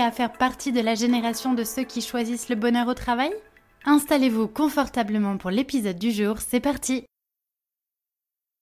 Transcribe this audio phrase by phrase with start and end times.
[0.00, 3.32] à faire partie de la génération de ceux qui choisissent le bonheur au travail?
[3.84, 7.04] Installez-vous confortablement pour l'épisode du jour, c'est parti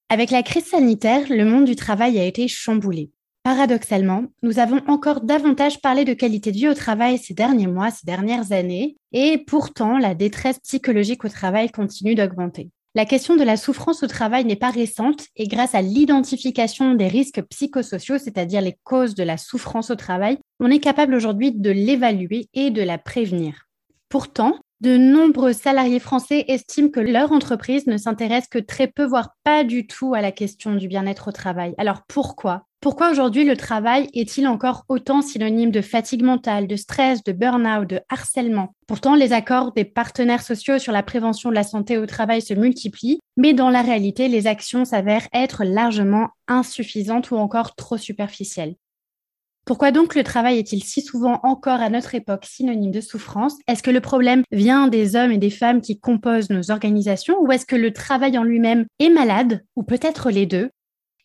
[0.09, 3.11] Avec la crise sanitaire, le monde du travail a été chamboulé.
[3.43, 7.91] Paradoxalement, nous avons encore davantage parlé de qualité de vie au travail ces derniers mois,
[7.91, 12.71] ces dernières années, et pourtant la détresse psychologique au travail continue d'augmenter.
[12.97, 17.07] La question de la souffrance au travail n'est pas récente et grâce à l'identification des
[17.07, 21.71] risques psychosociaux, c'est-à-dire les causes de la souffrance au travail, on est capable aujourd'hui de
[21.71, 23.69] l'évaluer et de la prévenir.
[24.09, 29.37] Pourtant, de nombreux salariés français estiment que leur entreprise ne s'intéresse que très peu, voire
[29.45, 31.75] pas du tout à la question du bien-être au travail.
[31.79, 32.67] Alors pourquoi?
[32.83, 37.87] Pourquoi aujourd'hui le travail est-il encore autant synonyme de fatigue mentale, de stress, de burn-out,
[37.87, 38.75] de harcèlement?
[38.87, 42.55] Pourtant, les accords des partenaires sociaux sur la prévention de la santé au travail se
[42.55, 48.77] multiplient, mais dans la réalité, les actions s'avèrent être largement insuffisantes ou encore trop superficielles.
[49.67, 53.59] Pourquoi donc le travail est-il si souvent encore à notre époque synonyme de souffrance?
[53.69, 57.53] Est-ce que le problème vient des hommes et des femmes qui composent nos organisations ou
[57.53, 60.71] est-ce que le travail en lui-même est malade ou peut-être les deux?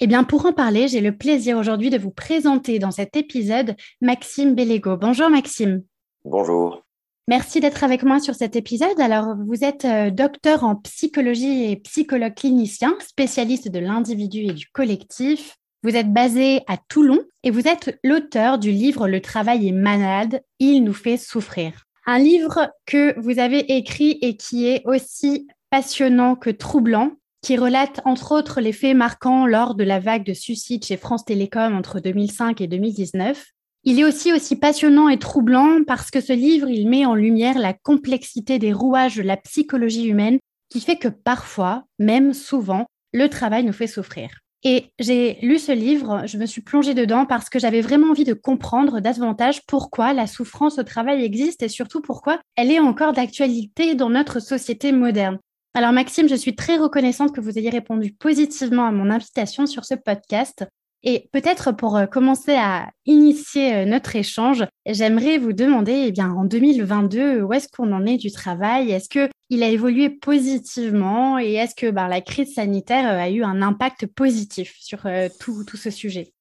[0.02, 3.76] Eh bien, pour en parler, j'ai le plaisir aujourd'hui de vous présenter dans cet épisode
[4.02, 4.98] Maxime Bellego.
[4.98, 5.84] Bonjour Maxime.
[6.26, 6.84] Bonjour.
[7.28, 9.00] Merci d'être avec moi sur cet épisode.
[9.00, 14.68] Alors, vous êtes euh, docteur en psychologie et psychologue clinicien, spécialiste de l'individu et du
[14.68, 15.56] collectif.
[15.82, 20.44] Vous êtes basé à Toulon et vous êtes l'auteur du livre Le travail est malade,
[20.60, 21.86] il nous fait souffrir.
[22.06, 27.12] Un livre que vous avez écrit et qui est aussi passionnant que troublant,
[27.46, 31.26] qui relate entre autres les faits marquants lors de la vague de suicides chez France
[31.26, 33.46] Télécom entre 2005 et 2019.
[33.84, 37.60] Il est aussi aussi passionnant et troublant parce que ce livre, il met en lumière
[37.60, 40.40] la complexité des rouages de la psychologie humaine
[40.72, 44.32] qui fait que parfois, même souvent, le travail nous fait souffrir.
[44.64, 48.24] Et j'ai lu ce livre, je me suis plongée dedans parce que j'avais vraiment envie
[48.24, 53.14] de comprendre davantage pourquoi la souffrance au travail existe et surtout pourquoi elle est encore
[53.14, 55.38] d'actualité dans notre société moderne.
[55.78, 59.84] Alors Maxime, je suis très reconnaissante que vous ayez répondu positivement à mon invitation sur
[59.84, 60.64] ce podcast.
[61.04, 66.32] Et peut-être pour euh, commencer à initier euh, notre échange, j'aimerais vous demander, eh bien,
[66.32, 68.90] en 2022, où est-ce qu'on en est du travail?
[68.90, 71.40] Est-ce qu'il a évolué positivement?
[71.40, 75.06] Et est-ce que ben, la crise sanitaire euh, a eu un impact positif sur
[75.42, 76.32] tout, ce sujet?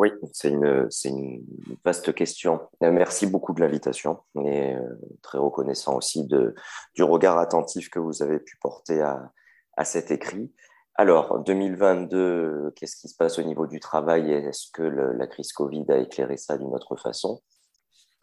[0.00, 1.44] Oui, c'est une,
[1.84, 2.58] vaste question.
[2.80, 4.74] Merci beaucoup de l'invitation et
[5.20, 10.54] très reconnaissant aussi du regard attentif que vous avez pu porter à, cet écrit.
[10.94, 14.32] Alors, 2022, qu'est-ce qui se passe au niveau du travail?
[14.32, 17.42] Est-ce que la crise Covid a éclairé ça d'une autre façon?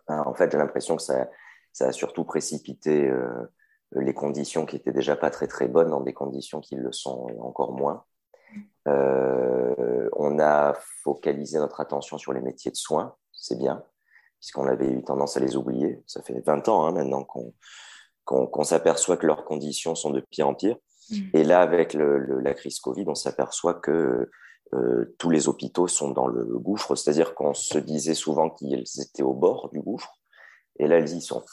[0.07, 1.29] Ben, En fait, j'ai l'impression que ça,
[1.79, 3.53] a surtout précipité euh,
[3.91, 7.27] les conditions qui étaient déjà pas très très bonnes dans des conditions qui le sont
[7.39, 8.03] encore moins.
[8.87, 13.83] Euh, on a focalisé notre attention sur les métiers de soins, c'est bien,
[14.39, 16.01] puisqu'on avait eu tendance à les oublier.
[16.07, 17.25] Ça fait 20 ans hein, maintenant
[18.25, 20.77] qu'on s'aperçoit que leurs conditions sont de pire en pire.
[21.33, 24.29] Et là, avec la crise Covid, on s'aperçoit que
[24.73, 29.23] euh, tous les hôpitaux sont dans le gouffre, c'est-à-dire qu'on se disait souvent qu'ils étaient
[29.23, 30.19] au bord du gouffre,
[30.79, 31.43] et là, ils y sont.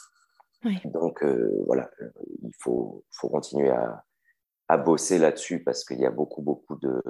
[0.83, 1.89] Donc, euh, voilà,
[2.41, 4.03] il faut, faut continuer à,
[4.67, 7.01] à bosser là-dessus parce qu'il y a beaucoup, beaucoup de,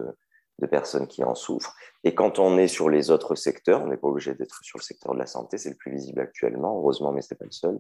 [0.59, 1.75] de, personnes qui en souffrent.
[2.03, 4.83] Et quand on est sur les autres secteurs, on n'est pas obligé d'être sur le
[4.83, 7.51] secteur de la santé, c'est le plus visible actuellement, heureusement, mais ce n'est pas le
[7.51, 7.79] seul.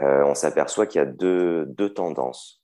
[0.00, 2.62] Euh, on s'aperçoit qu'il y a deux, deux tendances.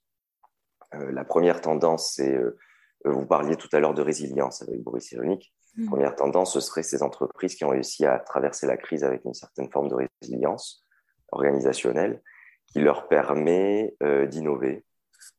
[0.94, 2.56] Euh, la première tendance, c'est, euh,
[3.04, 5.52] vous parliez tout à l'heure de résilience avec Boris Cyrulnik.
[5.76, 5.88] Mmh.
[5.88, 9.34] première tendance, ce serait ces entreprises qui ont réussi à traverser la crise avec une
[9.34, 10.84] certaine forme de résilience
[11.32, 12.22] organisationnelle
[12.68, 13.96] qui leur permet
[14.28, 14.84] d'innover,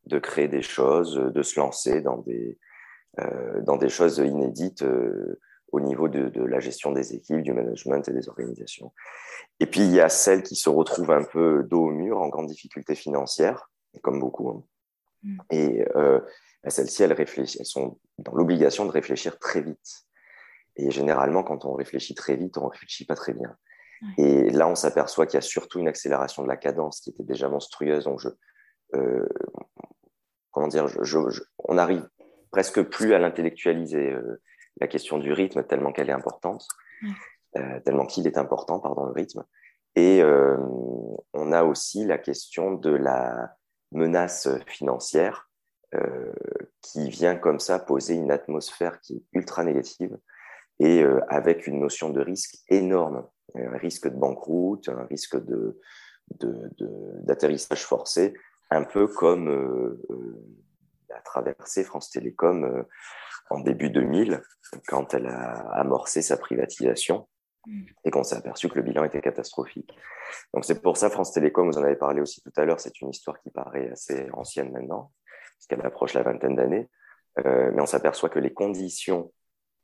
[0.05, 2.57] de créer des choses, de se lancer dans des,
[3.19, 5.39] euh, dans des choses inédites euh,
[5.71, 8.93] au niveau de, de, la gestion des équipes, du management et des organisations.
[9.59, 12.27] Et puis, il y a celles qui se retrouvent un peu dos au mur, en
[12.27, 13.69] grande difficulté financière,
[14.01, 14.49] comme beaucoup.
[14.49, 14.63] Hein.
[15.23, 15.37] Mm.
[15.49, 16.19] Et euh,
[16.63, 20.05] bah, celles-ci, elles, elles sont dans l'obligation de réfléchir très vite.
[20.75, 23.55] Et généralement, quand on réfléchit très vite, on ne réfléchit pas très bien.
[24.17, 27.23] Et là, on s'aperçoit qu'il y a surtout une accélération de la cadence qui était
[27.23, 28.03] déjà monstrueuse.
[28.03, 28.27] Donc, je,
[30.55, 31.19] comment dire, je,
[31.65, 32.07] on arrive
[32.49, 34.41] presque plus à l'intellectualiser euh,
[34.79, 36.65] la question du rythme tellement qu'elle est importante,
[37.57, 39.43] euh, tellement qu'il est important, pardon, le rythme.
[39.97, 40.55] Et euh,
[41.33, 43.53] on a aussi la question de la
[43.91, 45.49] menace financière
[46.81, 50.17] qui vient comme ça poser une atmosphère qui est ultra négative
[50.79, 55.79] et avec une notion de risque énorme, un risque de banqueroute, un risque de,
[57.23, 58.33] d'atterrissage forcé,
[58.75, 60.01] un peu comme euh,
[61.13, 62.85] a traversé France Télécom
[63.49, 64.41] en début 2000
[64.87, 67.27] quand elle a amorcé sa privatisation
[68.03, 69.97] et qu'on s'est aperçu que le bilan était catastrophique.
[70.53, 73.01] Donc c'est pour ça, France Télécom, vous en avez parlé aussi tout à l'heure, c'est
[73.01, 75.11] une histoire qui paraît assez ancienne maintenant,
[75.57, 76.89] puisqu'elle approche la vingtaine d'années,
[77.39, 79.31] euh, mais on s'aperçoit que les conditions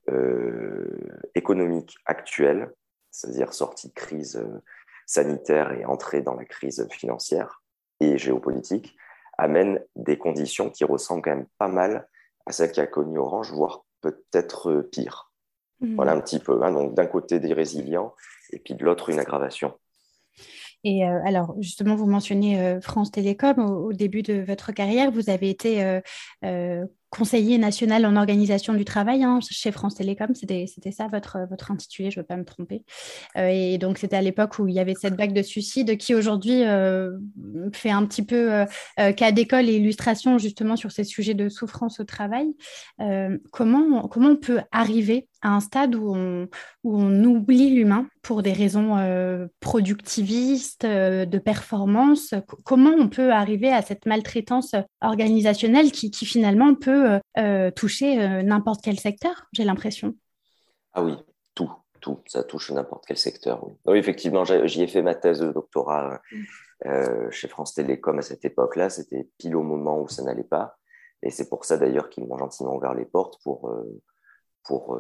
[0.10, 2.72] euh, économiques actuelles,
[3.10, 4.62] c'est-à-dire sortie de crise euh,
[5.06, 7.61] sanitaire et entrée dans la crise financière
[8.02, 8.96] et géopolitique,
[9.38, 12.08] amènent des conditions qui ressemblent quand même pas mal
[12.46, 15.32] à celles qu'a connues Orange, voire peut-être pire.
[15.80, 15.96] Mmh.
[15.96, 16.62] Voilà un petit peu.
[16.64, 16.72] Hein.
[16.72, 18.14] donc d'un côté des résilients
[18.52, 19.74] et puis de l'autre une aggravation.
[20.84, 25.12] Et euh, alors, justement, vous mentionnez euh, France Télécom au, début de votre carrière.
[25.12, 25.84] Vous avez été
[26.44, 30.34] euh, conseiller national en organisation du travail hein, chez France Télécom.
[30.34, 32.84] C'était ça votre, votre intitulé, je ne veux pas me tromper.
[33.38, 36.16] Euh, et donc, c'était à l'époque où il y avait cette vague de suicides qui
[36.16, 37.12] aujourd'hui euh,
[37.74, 42.00] fait un petit peu euh, cas d'école et illustration justement sur ces sujets de souffrance
[42.00, 42.48] au travail.
[43.52, 46.16] comment, comment on peut arriver à un stade où
[46.84, 48.98] on, oublie l'humain pour des raisons
[49.60, 52.34] productivistes, de performance
[52.66, 58.44] Comment on peut arriver à cette maltraitance organisationnelle qui, finalement peut euh, euh, toucher euh,
[58.44, 60.16] n'importe quel secteur, j'ai l'impression?
[60.94, 61.16] Ah oui,
[61.56, 63.66] tout, tout, ça touche n'importe quel secteur.
[63.86, 66.22] Oui, effectivement, j'y ai fait ma thèse de doctorat
[67.30, 68.90] chez France Télécom à cette époque-là.
[68.90, 70.78] C'était pile au moment où ça n'allait pas.
[71.24, 73.72] Et c'est pour ça d'ailleurs qu'ils m'ont gentiment ouvert les portes pour,
[74.64, 75.00] pour,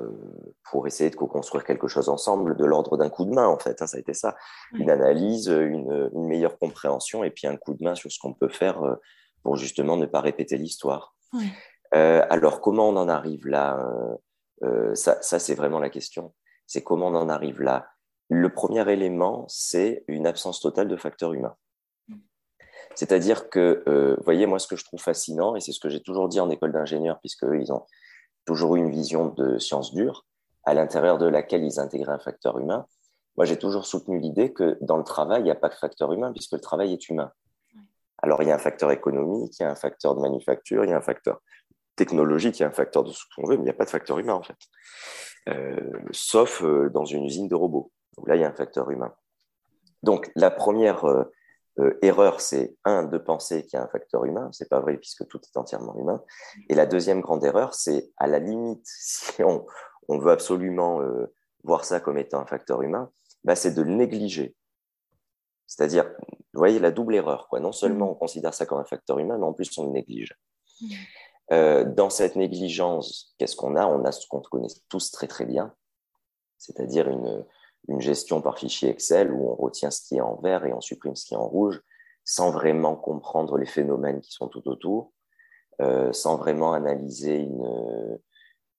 [0.69, 3.81] pour essayer de co-construire quelque chose ensemble de l'ordre d'un coup de main, en fait.
[3.81, 4.35] Hein, ça a été ça.
[4.73, 8.33] Une analyse, une, une, meilleure compréhension et puis un coup de main sur ce qu'on
[8.33, 8.81] peut faire
[9.43, 11.15] pour justement ne pas répéter l'histoire.
[11.93, 14.15] Euh, alors, comment on en arrive là euh,
[14.63, 16.33] euh, Ça, ça c'est vraiment la question.
[16.67, 17.87] C'est comment on en arrive là.
[18.29, 21.55] Le premier élément, c'est une absence totale de facteurs humains.
[22.95, 23.83] C'est-à-dire que,
[24.17, 26.39] vous voyez, moi, ce que je trouve fascinant, et c'est ce que j'ai toujours dit
[26.39, 27.85] en école d'ingénieur, puisqu'ils ont
[28.45, 30.25] toujours eu une vision de science dure,
[30.63, 32.85] à l'intérieur de laquelle ils intégraient un facteur humain.
[33.37, 36.11] Moi, j'ai toujours soutenu l'idée que dans le travail, il n'y a pas de facteur
[36.11, 37.31] humain, puisque le travail est humain.
[38.17, 40.89] Alors, il y a un facteur économique, il y a un facteur de manufacture, il
[40.91, 41.41] y a un facteur
[41.95, 43.85] technologique, il y a un facteur de ce qu'on veut, mais il n'y a pas
[43.85, 44.57] de facteur humain en fait.
[45.49, 45.75] Euh,
[46.11, 47.91] sauf euh, dans une usine de robots.
[48.17, 49.13] Donc là, il y a un facteur humain.
[50.03, 51.23] Donc la première euh,
[52.01, 54.49] erreur, c'est un de penser qu'il y a un facteur humain.
[54.51, 56.21] C'est pas vrai puisque tout est entièrement humain.
[56.69, 59.65] Et la deuxième grande erreur, c'est à la limite, si on,
[60.07, 61.01] on veut absolument
[61.63, 63.11] voir ça comme étant un facteur humain,
[63.43, 64.55] bah, c'est de le négliger.
[65.67, 66.11] C'est-à-dire,
[66.53, 67.47] vous voyez la double erreur.
[67.47, 67.59] Quoi.
[67.59, 68.11] Non seulement mmh.
[68.11, 70.35] on considère ça comme un facteur humain, mais en plus on le néglige.
[70.81, 70.93] Mmh.
[71.53, 73.85] Euh, dans cette négligence, qu'est-ce qu'on a?
[73.85, 75.73] On a ce qu'on connaît tous très très bien,
[76.57, 77.45] c'est-à-dire une,
[77.99, 81.15] gestion par fichier Excel où on retient ce qui est en vert et on supprime
[81.15, 81.81] ce qui est en rouge,
[82.23, 85.11] sans vraiment comprendre les phénomènes qui sont tout autour,
[85.81, 88.19] euh, sans vraiment analyser une,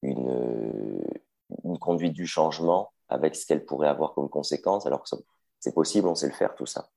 [0.02, 5.08] une, conduite du changement avec ce qu'elle pourrait avoir comme conséquence, alors que
[5.58, 6.88] c'est possible, on sait le faire tout ça.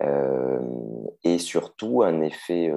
[0.00, 0.60] Euh,
[1.22, 2.72] et surtout un effet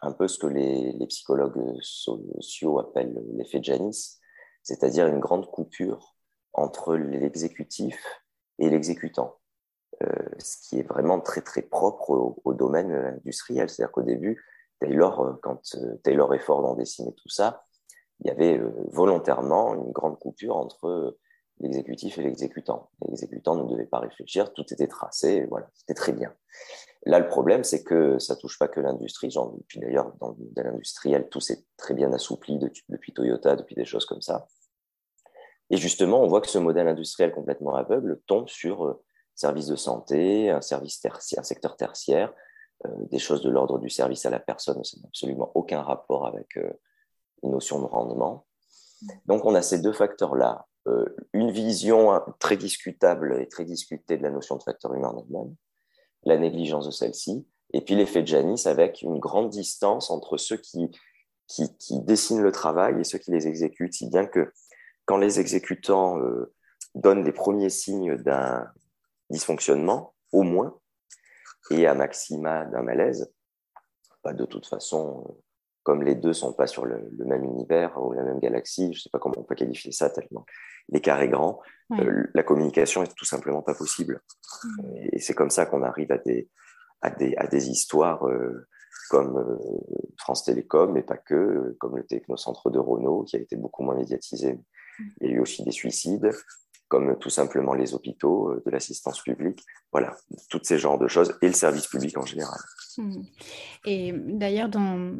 [0.00, 4.18] un, peu ce que les, psychologues sociaux appellent l'effet Janis,
[4.62, 6.16] c'est-à-dire une grande coupure
[6.58, 8.22] entre l'exécutif
[8.58, 9.38] et l'exécutant,
[10.02, 10.06] euh,
[10.38, 13.68] ce qui est vraiment très très propre au, domaine industriel.
[13.68, 14.44] C'est-à-dire qu'au début,
[14.80, 17.64] Taylor, euh, quand euh, Taylor et Ford ont dessiné tout ça,
[18.20, 18.60] il y avait
[18.90, 21.16] volontairement une grande coupure entre
[21.60, 22.90] l'exécutif et l'exécutant.
[23.06, 26.34] L'exécutant ne devait pas réfléchir, tout était tracé, voilà, c'était très bien.
[27.06, 29.32] Là, le problème, c'est que ça touche pas que l'industrie.
[29.68, 33.84] Puis d'ailleurs, dans le modèle industriel, tout s'est très bien assoupli depuis, Toyota, depuis des
[33.84, 34.48] choses comme ça.
[35.70, 39.02] Et justement, on voit que ce modèle industriel complètement aveugle tombe sur euh,
[39.34, 42.32] services de santé, un secteur tertiaire,
[42.86, 46.26] euh, des choses de l'ordre du service à la personne, ça n'a absolument aucun rapport
[46.26, 46.72] avec euh,
[47.42, 48.46] une notion de rendement.
[49.26, 50.66] Donc on a ces deux facteurs-là.
[51.32, 55.54] une vision très discutable et très discutée de la notion de facteur humain en elle-même,
[56.24, 60.56] la négligence de celle-ci, et puis l'effet de Janis avec une grande distance entre ceux
[60.56, 60.90] qui,
[61.46, 64.52] qui, dessinent le travail et ceux qui les exécutent, si bien que
[65.08, 66.54] quand les exécutants euh,
[66.94, 68.70] donnent les premiers signes d'un
[69.30, 70.78] dysfonctionnement, au moins,
[71.70, 73.32] et à maxima d'un malaise,
[74.22, 75.32] pas de toute façon, euh,
[75.82, 78.98] comme les deux ne sont pas sur le, même univers ou la même galaxie, je
[78.98, 80.44] ne sais pas comment on peut qualifier ça tellement
[80.90, 81.60] l'écart est grand,
[81.92, 84.22] euh, la communication est tout simplement pas possible.
[84.64, 84.96] Mmh.
[85.12, 86.50] Et c'est comme ça qu'on arrive à des,
[87.00, 88.26] à des, à des histoires
[89.10, 89.58] comme
[90.18, 93.96] France Télécom, mais pas que, comme le Technocentre de Renault, qui a été beaucoup moins
[93.96, 94.58] médiatisé,
[95.20, 96.30] il y a eu aussi des suicides,
[96.88, 99.64] comme tout simplement les hôpitaux, euh, de l'assistance publique.
[99.92, 100.16] Voilà,
[100.50, 102.58] tous ces genres de choses et le service public en général.
[102.96, 103.22] Hmm.
[103.86, 105.14] Et d'ailleurs, dans...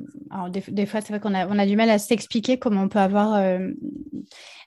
[0.51, 3.71] des, fois, c'est vrai qu'on a, du mal à s'expliquer comment on peut avoir euh,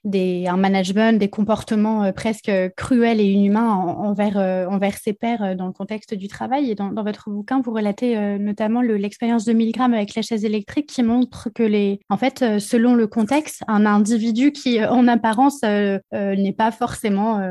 [0.04, 5.74] des, un management, des comportements euh, presque cruels et inhumains envers, ses pairs dans le
[5.74, 6.72] contexte du travail.
[6.72, 10.88] Et dans, dans votre bouquin, vous relatez notamment l'expérience de Milgram avec la chaise électrique
[10.88, 16.56] qui montre que, les, en fait, selon le contexte, un individu qui, en apparence, n'est
[16.58, 16.91] pas forcément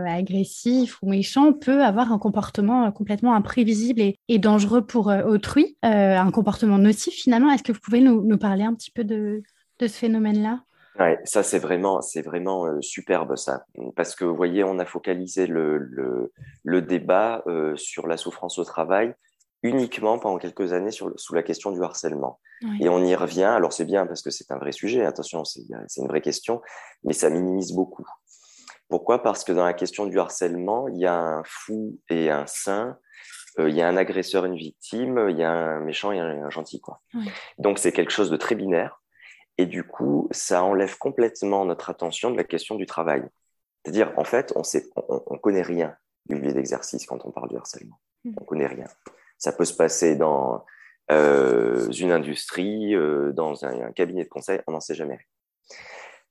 [0.06, 6.18] agressif ou méchant peut avoir un comportement complètement imprévisible et, et dangereux pour autrui euh,
[6.18, 7.50] un comportement nocif finalement.
[7.50, 9.42] Est-ce que vous pouvez nous, parler un petit peu de,
[9.80, 10.62] ce phénomène-là?
[10.98, 13.64] Ouais, ça c'est vraiment, c'est vraiment euh, superbe ça,
[13.96, 15.78] parce que vous voyez, on a focalisé le,
[16.64, 19.14] le, débat euh, sur la souffrance au travail
[19.62, 22.40] uniquement pendant quelques années sur sous la question du harcèlement.
[22.80, 23.44] Et on y revient.
[23.44, 25.04] Alors c'est bien parce que c'est un vrai sujet.
[25.04, 25.62] Attention, c'est
[25.96, 26.60] une vraie question,
[27.04, 28.06] mais ça minimise beaucoup.
[28.90, 29.22] Pourquoi?
[29.22, 32.98] Parce que dans la question du harcèlement, il y a un fou et un saint
[33.58, 36.50] euh, il y a un agresseur, une victime, il y a un méchant et un,
[36.50, 36.80] gentil.
[36.80, 37.00] Quoi.
[37.58, 39.02] Donc c'est quelque chose de très binaire.
[39.58, 43.22] Et du coup, ça enlève complètement notre attention de la question du travail.
[43.84, 44.80] C'est-à-dire, en fait, on ne
[45.26, 48.00] on, connaît rien du lieu d'exercice quand on parle du harcèlement.
[48.24, 48.34] Mm.
[48.40, 48.86] On connaît rien.
[49.38, 50.64] Ça peut se passer dans
[51.10, 55.18] euh, une industrie, euh, dans un, cabinet de conseil, on n'en sait jamais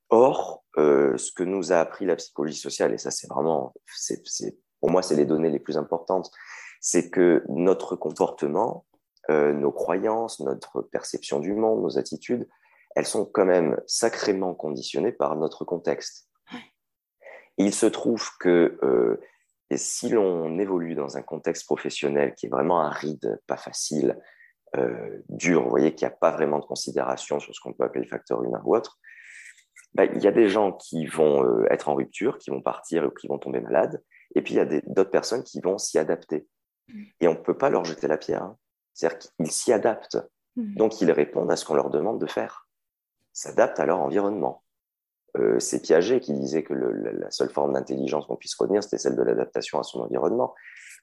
[0.08, 3.74] Or, ce que nous a appris la psychologie sociale, et ça c'est vraiment,
[4.80, 6.30] pour moi, c'est les données les plus importantes,
[6.80, 8.86] c'est que notre comportement,
[9.30, 12.48] euh, nos croyances, notre perception du monde, nos attitudes,
[12.96, 16.28] elles sont quand même sacrément conditionnées par notre contexte.
[17.58, 19.20] il se trouve que euh,
[19.76, 24.18] si l'on évolue dans un contexte professionnel qui est vraiment aride, pas facile,
[24.76, 27.84] euh, dur, vous voyez qu'il n'y a pas vraiment de considération sur ce qu'on peut
[27.84, 28.98] appeler le facteur humain ou autre,
[29.94, 33.10] bah, il y a des gens qui vont être en rupture, qui vont partir ou
[33.10, 34.02] qui vont tomber malades,
[34.34, 36.46] et puis il y a d'autres personnes qui vont s'y adapter.
[37.20, 38.42] Et on ne peut pas leur jeter la pierre.
[38.42, 38.56] Hein.
[38.94, 40.18] C'est-à-dire qu'ils s'y adaptent.
[40.56, 40.74] Mm.
[40.74, 42.68] Donc, ils répondent à ce qu'on leur demande de faire.
[43.32, 44.62] S'adaptent à leur environnement.
[45.36, 49.16] Euh, c'est Piaget qui disait que la seule forme d'intelligence qu'on puisse retenir, c'était celle
[49.16, 50.54] de l'adaptation à son environnement.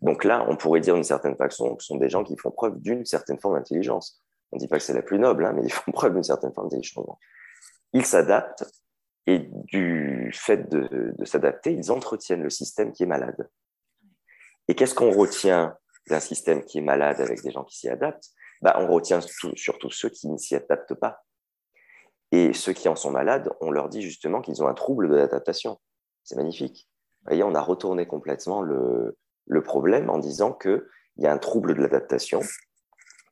[0.01, 2.51] Donc là, on pourrait dire d'une certaine façon que ce sont des gens qui font
[2.51, 4.22] preuve d'une certaine forme d'intelligence.
[4.51, 6.24] On ne dit pas que c'est la plus noble, hein, mais ils font preuve d'une
[6.24, 7.06] certaine forme d'intelligence.
[7.94, 8.65] Ils s'adaptent
[9.25, 13.50] et du fait de s'adapter, ils entretiennent le système qui est malade.
[14.67, 15.77] Et qu'est-ce qu'on retient
[16.10, 18.29] d'un système qui est malade avec des gens qui s'y adaptent?
[18.62, 19.20] Bah, On retient
[19.56, 21.24] surtout ceux qui ne s'y adaptent pas.
[22.32, 25.15] Et ceux qui en sont malades, on leur dit justement qu'ils ont un trouble de
[25.15, 25.79] l'adaptation.
[26.24, 26.89] C'est magnifique.
[27.22, 30.82] Vous voyez, on a retourné complètement le, le problème en disant qu'il
[31.17, 32.41] y a un trouble de l'adaptation,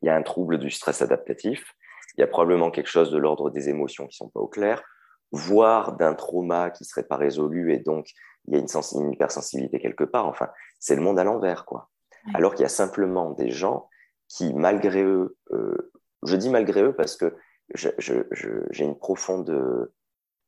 [0.02, 1.74] il y a un trouble du stress adaptatif,
[2.18, 4.48] il y a probablement quelque chose de l'ordre des émotions qui ne sont pas au
[4.48, 4.84] clair,
[5.32, 8.08] voire d'un trauma qui ne serait pas résolu et donc
[8.48, 8.68] il y a une,
[9.02, 10.28] une hypersensibilité quelque part.
[10.28, 11.90] Enfin, c'est le monde à l'envers, quoi.
[12.34, 13.88] Alors qu'il y a simplement des gens
[14.28, 15.92] qui, malgré eux, euh,
[16.26, 17.36] je dis malgré eux parce que
[17.74, 19.50] j'ai une profonde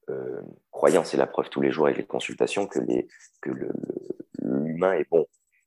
[0.10, 2.80] euh, croyance, et la preuve tous les jours avec les consultations, que,
[4.40, 5.26] l'humain est bon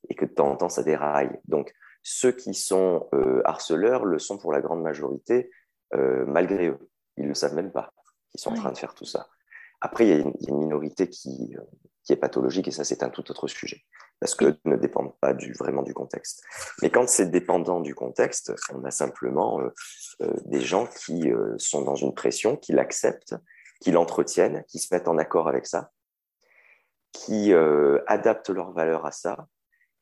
[0.08, 1.30] et que de temps en temps ça déraille.
[1.46, 5.50] Donc, ceux qui sont euh, harceleurs le sont pour la grande majorité
[5.92, 6.90] malgré eux.
[7.16, 7.92] Ils ne le savent même pas
[8.30, 9.28] qu'ils sont en train de faire tout ça.
[9.80, 11.56] Après, il y, a une, minorité qui,
[12.04, 13.82] qui est pathologique et ça, c'est un tout autre sujet
[14.20, 16.44] parce que ne dépendent pas du, vraiment du contexte.
[16.82, 19.70] Mais quand c'est dépendant du contexte, on a simplement euh,
[20.20, 23.34] euh, des gens qui euh, sont dans une pression, qui l'acceptent,
[23.80, 25.90] qui l'entretiennent, qui se mettent en accord avec ça,
[27.12, 27.52] qui
[28.06, 29.48] adaptent leurs valeurs à ça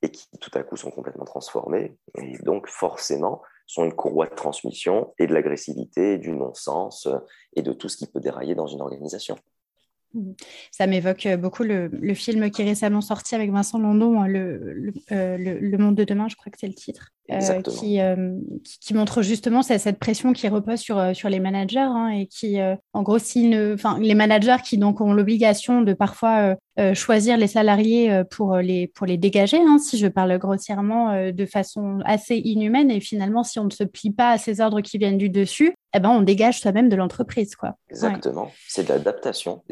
[0.02, 4.34] et qui tout à coup sont complètement transformés et donc forcément sont une courroie de
[4.34, 7.06] transmission et de l'agressivité, du non-sens
[7.54, 9.36] et de tout ce qui peut dérailler dans une organisation.
[10.14, 10.32] Mmh.
[10.70, 14.74] Ça m'évoque euh, beaucoup le, film qui est récemment sorti avec Vincent Landon, hein, euh,
[15.06, 18.00] le, le, Monde de demain, je crois que c'est le titre, euh, qui,
[18.80, 22.58] qui, montre justement cette, cette, pression qui repose sur, sur les managers hein, et qui,
[22.92, 26.56] en gros, si les managers qui donc ont l'obligation de parfois
[26.94, 32.00] choisir les salariés pour les, pour les dégager, hein, si je parle grossièrement, de façon
[32.04, 35.18] assez inhumaine, et finalement, si on ne se plie pas à ces ordres qui viennent
[35.18, 37.56] du dessus, eh ben, on dégage soi-même de l'entreprise.
[37.56, 37.74] Quoi.
[37.90, 39.62] Exactement, c'est de l'adaptation.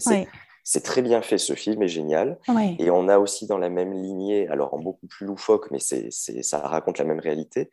[0.69, 2.39] C'est très bien fait, ce film est génial.
[2.81, 6.11] Et on a aussi dans la même lignée, alors en beaucoup plus loufoque, mais c'est,
[6.11, 7.71] ça raconte la même réalité,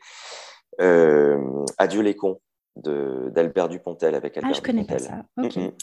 [0.79, 2.39] euh, Adieu les cons
[2.75, 5.23] d'Albert Dupontel avec Albert Ah, je connais pas ça.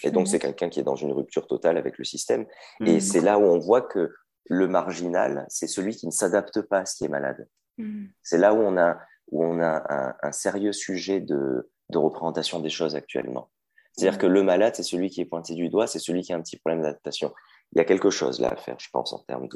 [0.02, 2.46] Et donc, c'est quelqu'un qui est dans une rupture totale avec le système.
[2.84, 3.00] Et mm.
[3.00, 4.12] c'est là où on voit que
[4.46, 7.48] le marginal, c'est celui qui ne s'adapte pas à ce qui est malade.
[7.78, 8.06] Mm.
[8.22, 8.98] C'est là où on a,
[9.30, 13.50] où on a un sérieux sujet de, de représentation des choses actuellement.
[13.92, 16.36] C'est-à-dire que le malade, c'est celui qui est pointé du doigt, c'est celui qui a
[16.36, 17.32] un petit problème d'adaptation.
[17.72, 19.48] Il y a quelque chose là à faire, je pense, en termes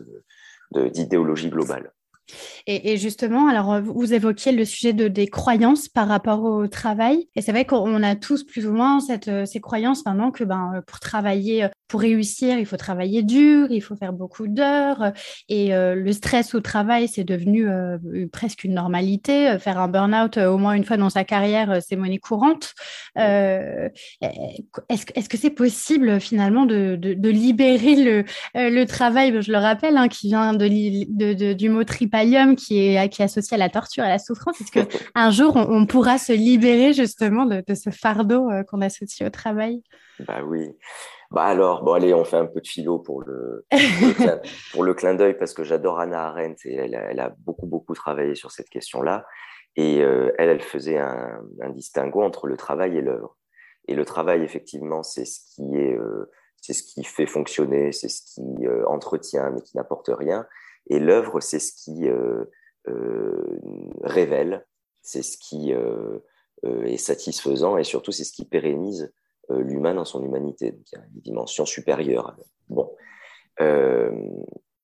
[0.73, 1.93] d'idéologie de, globale.
[2.67, 7.29] Et, justement, alors vous évoquiez le sujet de, des croyances par rapport au travail.
[7.37, 10.83] Et c'est vrai qu'on a tous plus ou moins cette, ces croyances maintenant que ben,
[10.87, 15.13] pour travailler pour réussir, il faut travailler dur, il faut faire beaucoup d'heures.
[15.49, 17.99] Et euh, le stress au travail, c'est devenu euh,
[18.33, 19.51] presque une normalité.
[19.51, 22.75] Euh, faire un burn-out au moins une fois dans sa carrière, c'est monnaie courante.
[23.17, 29.41] Est-ce que c'est possible finalement de, libérer le, le, travail?
[29.41, 33.55] Je le rappelle, hein, qui vient de, du mot tripalium, qui est, qui est associé
[33.55, 34.61] à la torture et à la souffrance.
[34.61, 39.83] Est-ce qu'un jour, on, pourra se libérer justement de, ce fardeau qu'on associe au travail?
[40.21, 40.71] Bah oui.
[41.31, 43.67] Bah alors, bon allez, on fait un peu de philo pour le,
[44.73, 48.35] pour le, clin, d'œil parce que j'adore Anna Arendt et elle, a beaucoup, beaucoup travaillé
[48.35, 49.27] sur cette question-là.
[49.75, 53.37] Et euh, elle, elle faisait un, un, distinguo entre le travail et l'œuvre.
[53.89, 56.31] Et le travail, effectivement, c'est ce qui est, euh,
[56.61, 60.47] c'est ce qui fait fonctionner, c'est ce qui euh, entretient mais qui n'apporte rien.
[60.89, 62.09] Et l'œuvre, c'est ce qui
[64.03, 64.67] révèle,
[65.03, 69.13] c'est ce qui est satisfaisant et surtout c'est ce qui pérennise
[69.51, 70.73] euh, l'humain dans son humanité.
[70.73, 72.35] Donc, il y a une dimension supérieure.
[72.69, 72.95] Bon.
[73.61, 74.11] Euh,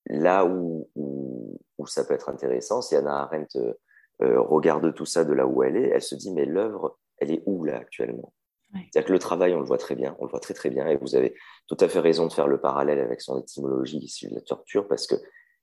[0.06, 5.32] là où, où, ça peut être intéressant, si Anna Arendt euh, regarde tout ça de
[5.32, 8.34] là où elle est, elle se dit, mais l'œuvre, elle est où là actuellement?
[8.72, 10.86] C'est-à-dire que le travail, on le voit très bien, on le voit très très bien,
[10.86, 11.34] et vous avez
[11.66, 14.86] tout à fait raison de faire le parallèle avec son étymologie issue de la torture,
[14.86, 15.16] parce que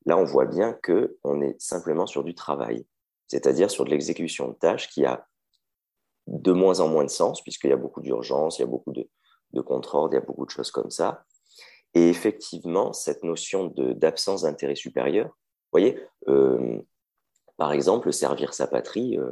[0.05, 2.85] là, on voit bien qu'on est simplement sur du travail,
[3.27, 5.27] c'est-à-dire sur de l'exécution de tâches qui a
[6.27, 8.91] de moins en moins de sens, puisqu'il y a beaucoup d'urgence, il y a beaucoup
[8.91, 9.09] de,
[9.53, 11.25] de contre-ordre, il y a beaucoup de choses comme ça.
[11.93, 16.79] Et effectivement, cette notion d'absence d'intérêt supérieur, vous voyez, euh,
[17.57, 19.31] par exemple, servir sa patrie, euh,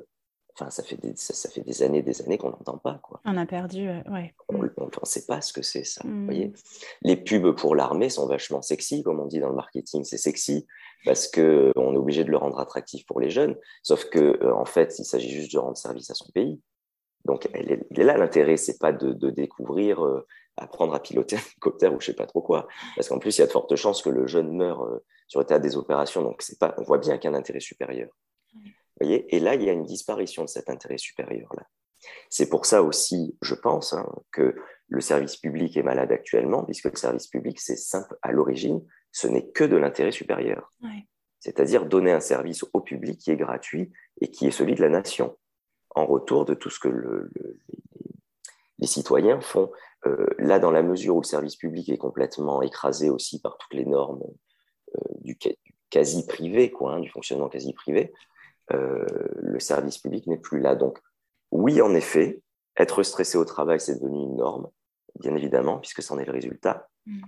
[0.55, 2.99] enfin, ça fait, des, ça, fait des années des années qu'on n'entend pas.
[3.03, 3.21] Quoi.
[3.25, 4.33] On a perdu, euh, ouais.
[4.49, 4.69] On ne
[5.03, 6.01] sait pas ce que c'est ça.
[6.03, 6.25] Vous hmm.
[6.25, 6.53] voyez
[7.01, 10.65] Les pubs pour l'armée sont vachement sexy, comme on dit dans le marketing, c'est sexy
[11.05, 11.41] parce qu'on
[11.93, 15.29] est obligé de le rendre attractif pour les jeunes, sauf que en fait, il s'agit
[15.29, 16.59] juste de rendre service à son pays.
[17.25, 20.25] Donc, elle est, là l'intérêt, c'est pas de, découvrir, euh,
[20.57, 23.41] apprendre à piloter un hélicoptère ou je sais pas trop quoi, parce qu'en plus, il
[23.41, 26.21] y a de fortes chances que le jeune meure euh, sur le théâtre des opérations.
[26.21, 28.09] Donc, c'est pas, on voit bien qu'il y a un intérêt supérieur.
[28.99, 31.67] Voyez Et là, il y a une disparition de cet intérêt supérieur-là.
[32.29, 34.55] C'est pour ça aussi, je pense, hein, que
[34.87, 39.27] le service public est malade actuellement, puisque le service public, c'est simple à l'origine, ce
[39.27, 40.71] n'est que de l'intérêt supérieur.
[41.39, 44.89] C'est-à-dire donner un service au public qui est gratuit et qui est celui de la
[44.89, 45.37] nation
[45.95, 47.29] en retour de tout ce que
[48.77, 49.71] les citoyens font.
[50.05, 53.73] Euh, là, dans la mesure où le service public est complètement écrasé aussi par toutes
[53.73, 54.23] les normes
[54.95, 55.37] euh, du,
[55.89, 58.13] quasi privé, quoi, hein, du fonctionnement quasi privé,
[58.73, 60.75] euh, le service public n'est plus là.
[60.75, 60.99] Donc,
[61.51, 62.41] oui, en effet,
[62.77, 64.69] être stressé au travail, c'est devenu une norme,
[65.19, 66.87] bien évidemment, puisque c'en est le résultat.
[67.05, 67.21] Mm.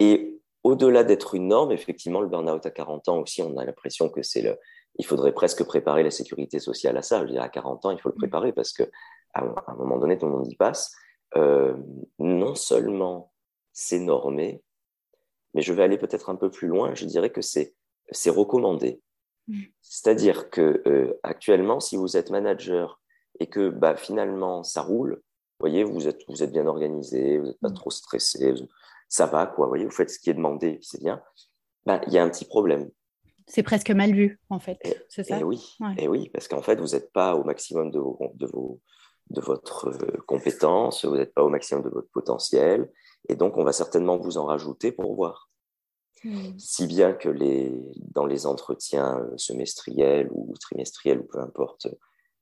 [0.00, 4.08] Et au-delà d'être une norme, effectivement, le burn-out à 40 ans aussi, on a l'impression
[4.08, 4.58] que c'est le,
[4.96, 7.24] il faudrait presque préparer la sécurité sociale à ça.
[7.24, 8.18] Je dirais, à 40 ans, il faut le mm.
[8.18, 8.86] préparer parce qu'à
[9.34, 10.94] un moment donné, tout le monde y passe.
[11.36, 11.76] Euh,
[12.18, 13.32] non seulement
[13.72, 14.62] c'est normé,
[15.54, 16.94] mais je vais aller peut-être un peu plus loin.
[16.94, 17.74] Je dirais que c'est
[18.26, 19.00] recommandé.
[19.82, 23.00] C'est-à-dire que euh, actuellement, si vous êtes manager
[23.40, 27.46] et que bah, finalement ça roule, vous voyez, vous êtes, vous êtes bien organisé, vous
[27.46, 27.74] n'êtes pas mm.
[27.74, 28.54] trop stressé,
[29.08, 31.22] ça va, quoi, vous voyez, vous faites ce qui est demandé, c'est bien,
[31.86, 32.90] bah, il y a un petit problème
[33.48, 34.78] c'est presque mal vu, en fait.
[35.08, 35.38] C'est ça?
[35.38, 38.46] et oui, et oui, parce qu'en fait, vous n'êtes pas au maximum de, vos, de,
[38.46, 38.80] vos,
[39.30, 42.90] de votre euh, compétence, vous n'êtes pas au maximum de votre potentiel,
[43.28, 45.50] et donc on va certainement vous en rajouter pour voir.
[46.24, 46.58] Hmm.
[46.58, 51.88] Si bien que les, dans les entretiens euh, semestriels ou trimestriels, ou peu importe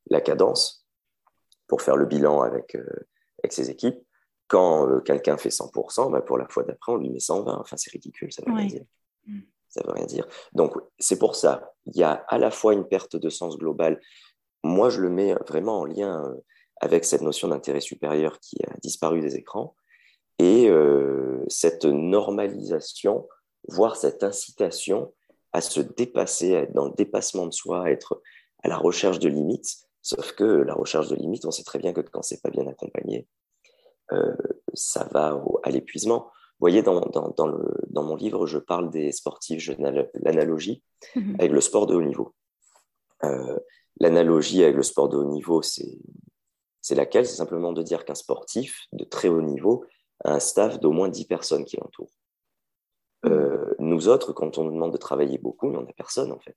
[0.09, 0.87] la cadence,
[1.67, 2.87] pour faire le bilan avec, euh,
[3.43, 3.99] avec ces équipes,
[4.49, 7.59] Quand euh, quelqu'un fait 100%, bah, pour la fois d'après, on lui met 120.
[7.59, 8.85] Enfin, c'est ridicule, ça ne veut rien dire.
[9.27, 9.41] Mm.
[9.69, 10.27] Ça veut rien dire.
[10.53, 14.01] Donc, c'est pour ça, il y a à la fois une perte de sens global.
[14.63, 16.35] Moi, je le mets vraiment en lien
[16.81, 19.75] avec cette notion d'intérêt supérieur qui a disparu des écrans
[20.39, 23.27] et euh, cette normalisation,
[23.69, 25.13] voire cette incitation
[25.53, 28.23] à se dépasser, à être dans le dépassement de soi, à être
[28.63, 29.77] à la recherche de limites.
[30.03, 32.67] Sauf que la recherche de limites, on sait très bien que quand c'est pas bien
[32.67, 33.27] accompagné,
[34.13, 34.37] euh,
[34.75, 36.31] ça va à l'épuisement.
[36.59, 39.73] Vous voyez, dans, dans, le, dans, mon livre, je parle des sportifs, je
[40.23, 40.83] l'analogie
[41.15, 41.37] mhm.
[41.39, 42.35] avec le sport de haut niveau.
[43.25, 43.59] Euh,
[44.01, 45.99] l'analogie avec le sport de haut niveau, c'est
[46.95, 47.27] laquelle?
[47.27, 49.85] C'est simplement de dire qu'un sportif de très haut niveau
[50.25, 52.13] a un staff d'au moins 10 personnes qui l'entourent.
[53.25, 56.57] Euh, nous autres, quand on nous demande de travailler beaucoup, on n'a personne en fait.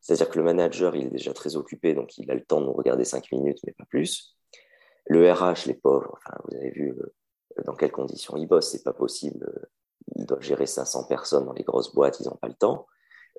[0.00, 2.66] C'est-à-dire que le manager, il est déjà très occupé, donc il a le temps de
[2.66, 4.36] nous regarder 5 minutes, mais pas plus.
[5.06, 8.84] Le RH, les pauvres, enfin, vous avez vu euh, dans quelles conditions ils bossent, c'est
[8.84, 9.50] pas possible.
[10.16, 12.86] Ils doivent gérer 500 personnes dans les grosses boîtes, ils n'ont pas le temps.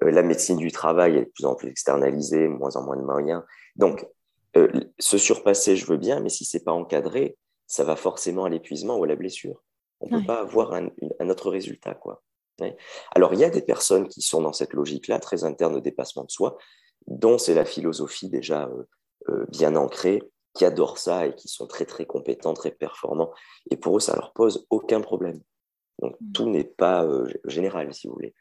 [0.03, 3.03] Euh, la médecine du travail est de plus en plus externalisée, moins en moins de
[3.03, 3.43] moyens.
[3.75, 4.05] Donc,
[4.97, 7.37] se surpasser, je veux bien, mais si c'est pas encadré,
[7.69, 9.63] ça va forcément à l'épuisement ou à la blessure.
[10.01, 10.89] On ne peut pas avoir un,
[11.29, 11.93] autre résultat.
[11.93, 12.23] Quoi.
[13.15, 16.23] Alors, il y a des personnes qui sont dans cette logique-là, très interne au dépassement
[16.23, 16.57] de soi,
[17.07, 18.83] dont c'est la philosophie déjà euh,
[19.29, 20.21] euh, bien ancrée,
[20.53, 23.31] qui adorent ça et qui sont très, très compétents, très performants.
[23.71, 25.39] Et pour eux, ça leur pose aucun problème.
[25.99, 26.31] Donc, mm.
[26.33, 28.33] tout n'est pas euh, général, si vous voulez.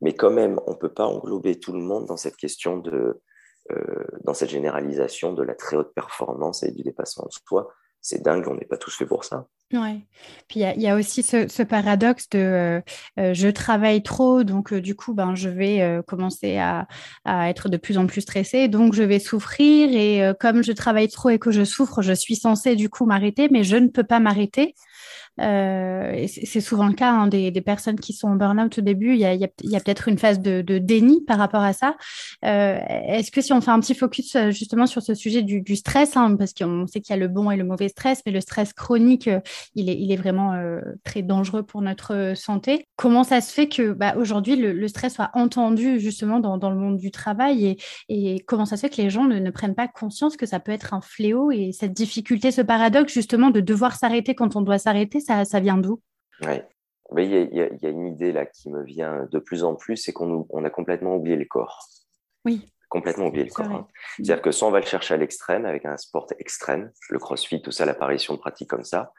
[0.00, 3.22] Mais quand même, on ne peut pas englober tout le monde dans cette question de,
[4.24, 7.72] dans cette généralisation de la très haute performance et du dépassement de soi
[8.06, 9.48] c'est dingue, on n'est pas tous faits pour ça.
[9.72, 10.00] Ouais.
[10.46, 12.80] Puis il y, a aussi ce, paradoxe de euh,
[13.18, 16.86] euh, je travaille trop, donc euh, du coup, ben, je vais commencer à,
[17.24, 19.90] à, être de plus en plus stressée, donc je vais souffrir.
[19.92, 23.48] Et comme je travaille trop et que je souffre, je suis censée du coup m'arrêter,
[23.50, 24.76] mais je ne peux pas m'arrêter.
[25.40, 29.14] Euh, c'est souvent le cas hein, des, personnes qui sont en burn-out au début.
[29.14, 31.96] Il y a, peut-être une phase de, déni par rapport à ça.
[32.44, 35.76] Euh, est-ce que si on fait un petit focus euh, justement sur ce sujet du,
[35.76, 38.32] stress, hein, parce qu'on sait qu'il y a le bon et le mauvais stress, mais
[38.32, 39.28] le stress chronique,
[39.74, 40.54] il, est, vraiment
[41.04, 42.86] très dangereux pour notre santé.
[42.96, 46.96] Comment ça se fait que bah, aujourd'hui le, stress soit entendu justement dans, le monde
[46.96, 47.76] du travail
[48.08, 50.60] et, comment ça se fait que les gens ne, ne prennent pas conscience que ça
[50.60, 54.62] peut être un fléau et cette difficulté, ce paradoxe justement de devoir s'arrêter quand on
[54.62, 56.00] doit s'arrêter, ça, vient d'où?
[56.42, 56.60] Oui.
[57.16, 60.46] Il y, a une idée là qui me vient de plus en plus, c'est qu'on
[60.50, 61.86] on a complètement oublié le corps.
[62.44, 62.68] Oui.
[62.88, 63.66] Complètement oublié le corps.
[63.66, 63.86] Hein.
[64.16, 67.62] C'est-à-dire que soit on va le chercher à l'extrême, avec un sport extrême, le crossfit,
[67.62, 69.12] tout ça, l'apparition de pratiques comme ça,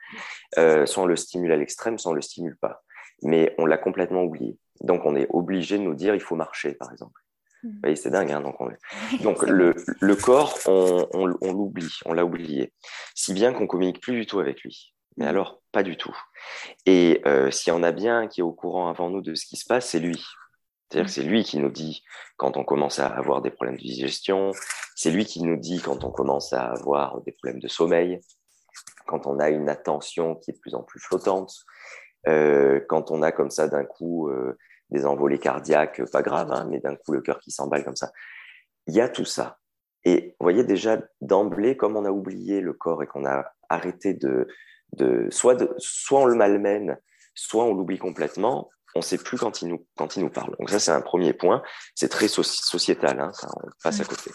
[0.58, 2.84] euh, soit on le stimule à l'extrême, soit on ne le stimule pas.
[3.24, 4.58] Mais on l'a complètement oublié.
[4.82, 7.22] Donc on est obligé de nous dire il faut marcher, par exemple.
[7.64, 7.70] Mmh.
[7.70, 8.32] Vous voyez, c'est dingue.
[8.32, 8.58] Hein, donc,
[9.24, 12.74] donc le, le, corps, on, on, on l'oublie, on l'a oublié.
[13.16, 14.94] Si bien qu'on communique plus du tout avec lui.
[15.18, 16.16] Mais alors, pas du tout.
[16.86, 19.46] Et euh, s'il y en a bien qui est au courant avant nous de ce
[19.46, 20.24] qui se passe, c'est lui.
[20.90, 22.04] C'est-à-dire que c'est lui qui nous dit
[22.38, 24.52] quand on commence à avoir des problèmes de digestion,
[24.96, 28.22] c'est lui qui nous dit quand on commence à avoir des problèmes de sommeil,
[29.06, 31.54] quand on a une attention qui est de plus en plus flottante,
[32.28, 34.58] euh, quand on a comme ça d'un coup euh,
[34.92, 38.12] des envolées cardiaques, pas grave, hein, mais d'un coup le cœur qui s'emballe comme ça.
[38.86, 39.58] Il y a tout ça.
[40.06, 44.14] Et vous voyez déjà d'emblée, comme on a oublié le corps et qu'on a arrêté
[44.14, 44.48] de,
[44.94, 46.98] de soit, soit on le malmène,
[47.34, 50.56] soit on l'oublie complètement, on ne sait plus quand il, nous, quand il nous parle.
[50.60, 51.62] Donc ça, c'est un premier point.
[51.96, 54.32] C'est très sociétal, hein, ça, on passe à côté.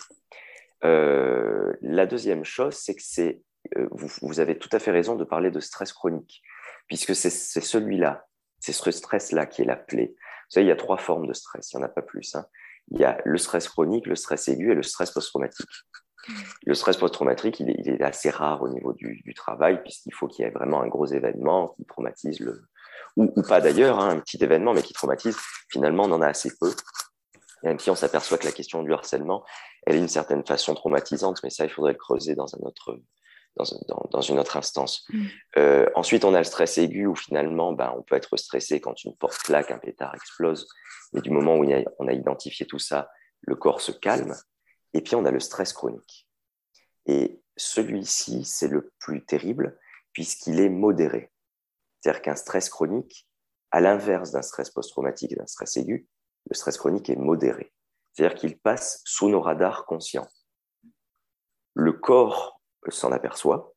[0.85, 3.41] Euh, la deuxième chose, c'est que c'est,
[3.77, 6.43] euh, vous, vous, avez tout à fait raison de parler de stress chronique,
[6.87, 8.27] puisque c'est celui-là,
[8.61, 10.15] c'est ce stress-là qui est la plaie.
[10.15, 12.35] Vous savez, il y a trois formes de stress, il n'y en a pas plus.
[12.35, 12.47] Hein.
[12.91, 15.69] Il y a le stress chronique, le stress aigu et le stress post-traumatique.
[16.67, 20.49] Le stress post-traumatique, il, est assez rare au niveau du, travail, puisqu'il faut qu'il y
[20.49, 22.63] ait vraiment un gros événement qui traumatise le.
[23.17, 25.37] Ou, pas d'ailleurs, hein, un petit événement, mais qui traumatise.
[25.71, 26.73] Finalement, on en a assez peu.
[27.63, 29.45] Même si on s'aperçoit que la question du harcèlement,
[29.87, 32.99] elle est d'une certaine façon traumatisante, mais ça, il faudrait le creuser dans, un autre,
[33.57, 35.05] dans, une autre instance.
[35.11, 35.27] Mm.
[35.59, 39.05] Euh, ensuite, on a le stress aigu, où finalement, ben, on peut être stressé quand
[39.05, 40.67] une porte claque, un pétard explose.
[41.13, 41.67] Mais du moment où
[41.99, 43.11] on a identifié tout ça,
[43.43, 44.35] le corps se calme.
[44.95, 46.29] Et puis, on a le stress chronique.
[47.07, 49.79] Et celui-ci, c'est le plus terrible
[50.13, 51.33] puisqu'il est modéré.
[52.01, 53.29] C'est-à-dire qu'un stress chronique,
[53.71, 56.07] à l'inverse d'un stress post-traumatique et d'un stress aigu,
[56.51, 57.73] le stress chronique est modéré.
[58.13, 60.29] C'est-à-dire qu'il passe sous nos radars conscients.
[61.75, 63.75] Le corps s'en aperçoit,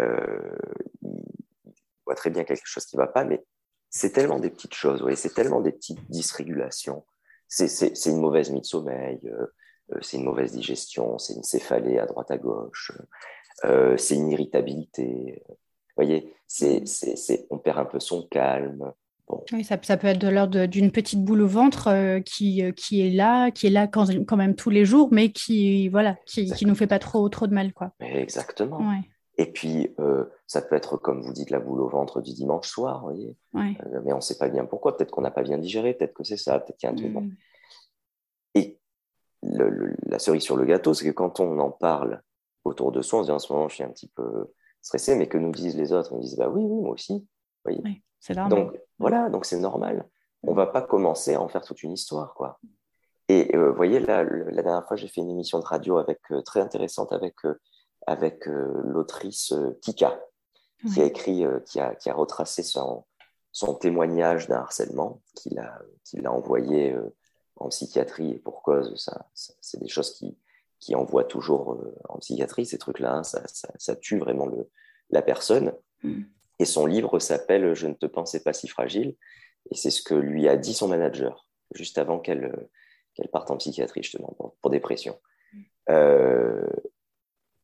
[0.00, 0.56] euh,
[1.02, 1.74] il
[2.06, 3.44] voit très bien quelque chose qui ne va pas, mais
[3.90, 7.04] c'est tellement des petites choses, c'est tellement des petites dysrégulations.
[7.48, 9.46] C'est une mauvaise nuit de sommeil, euh,
[10.00, 12.92] c'est une mauvaise digestion, c'est une céphalée à droite à gauche,
[13.64, 15.42] euh, c'est une irritabilité,
[15.96, 18.92] voyez, c'est, c'est, on perd un peu son calme.
[19.52, 22.72] Oui, ça, ça, peut être de l'ordre d'une petite boule au ventre euh, qui, euh,
[22.72, 26.16] qui est là, qui est là quand, quand, même tous les jours, mais qui voilà,
[26.24, 27.74] qui, qui nous fait pas trop, trop de mal.
[27.74, 27.92] Quoi.
[28.00, 28.80] Exactement.
[29.36, 32.68] Et puis, euh, ça peut être, comme vous dites, la boule au ventre du dimanche
[32.68, 33.36] soir, voyez.
[33.52, 34.96] mais on ne sait pas bien pourquoi.
[34.96, 36.96] Peut-être qu'on n'a pas bien digéré, peut-être que c'est ça, peut-être qu'il y a un
[36.96, 37.12] truc.
[37.12, 37.16] Mmh.
[37.18, 37.30] Et
[39.42, 42.22] la cerise sur le gâteau, c'est que quand on en parle
[42.64, 45.14] autour de soi, on se dit en ce moment, je suis un petit peu stressé,
[45.16, 47.26] mais que nous disent les autres, ils disent bah oui, oui, moi aussi.
[47.64, 48.58] Oui, c'est normal.
[48.58, 50.08] Donc voilà, donc c'est normal.
[50.42, 52.60] On va pas commencer à en faire toute une histoire, quoi.
[53.28, 56.20] Et vous euh, voyez, là, la dernière fois, j'ai fait une émission de radio avec,
[56.30, 57.60] euh, très intéressante avec, euh,
[58.06, 60.18] avec l'autrice Kika,
[60.90, 63.04] qui a écrit, qui, a, qui a retracé son,
[63.52, 66.96] son témoignage d'un harcèlement qu'il a, qu'il a envoyé
[67.60, 70.36] en psychiatrie et pour cause, ça, c'est des choses qui,
[70.78, 73.22] qui envoient toujours euh, en psychiatrie, ces trucs-là, hein.
[73.24, 74.68] ça, ça, tue vraiment le,
[75.10, 75.72] la personne.
[76.02, 76.22] Mm.
[76.60, 79.16] Et son livre s'appelle Je ne te pensais pas si fragile,
[79.70, 82.68] et c'est ce que lui a dit son manager, juste avant qu'elle
[83.14, 85.20] qu'elle parte en psychiatrie, justement, pour, dépression.
[85.52, 85.62] Mm.
[85.90, 86.66] Euh,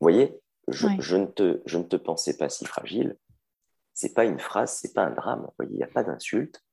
[0.00, 3.16] vous voyez, je, je, ne te, je ne te pensais pas si fragile,
[3.92, 6.64] c'est pas une phrase, c'est pas un drame, il n'y a pas d'insulte,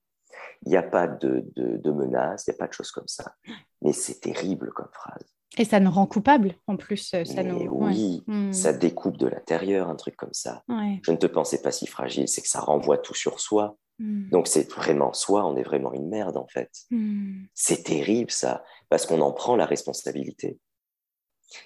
[0.65, 3.36] il n'y a pas de, de, menaces, il n'y a pas de choses comme ça.
[3.82, 5.26] Mais c'est terrible comme phrase.
[5.58, 7.13] Et ça nous rend coupable en plus.
[7.13, 7.67] Euh, ça nous...
[7.70, 8.54] Oui, hmm.
[8.54, 10.63] ça découpe de l'intérieur, un truc comme ça.
[11.04, 13.78] Je ne te pensais pas si fragile, c'est que ça renvoie tout sur soi.
[14.00, 14.30] Hmm.
[14.30, 16.72] Donc c'est vraiment soi, on est vraiment une merde en fait.
[16.89, 17.44] Hmm.
[17.54, 20.58] C'est terrible ça, parce qu'on en prend la responsabilité.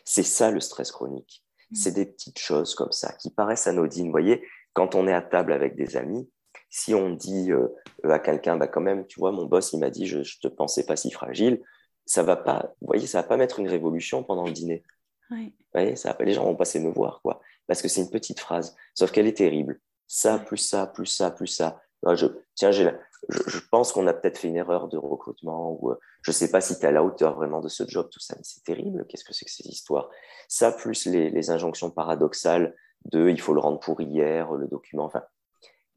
[0.04, 1.43] C'est ça le stress chronique.
[1.73, 4.06] C'est des petites choses comme ça qui paraissent anodines.
[4.06, 6.30] Vous voyez, quand on est à table avec des amis,
[6.76, 7.70] si on dit euh,
[8.04, 10.50] à quelqu'un, bah, quand même, tu vois, mon boss, il m'a dit, je ne te
[10.50, 11.62] pensais pas si fragile,
[12.06, 14.84] ça va pas, vous voyez, ça va pas mettre une révolution pendant le dîner.
[15.30, 15.38] Vous
[15.74, 17.40] voyez, ça les gens vont passer me voir, quoi.
[17.66, 19.80] Parce que c'est une petite phrase, sauf qu'elle est terrible.
[20.08, 21.82] Ça, plus ça, plus ça, plus ça.
[22.06, 22.90] je, tiens, je,
[23.30, 26.52] je, pense qu'on a peut-être fait une erreur de recrutement ou euh, je ne sais
[26.52, 28.66] pas si tu es à la hauteur vraiment de ce job, tout ça, mais c'est
[28.66, 29.06] terrible.
[29.08, 30.10] Qu'est-ce que c'est que ces histoires?
[30.50, 35.06] Ça, plus les, les, injonctions paradoxales de il faut le rendre pour hier, le document.
[35.06, 35.24] Enfin,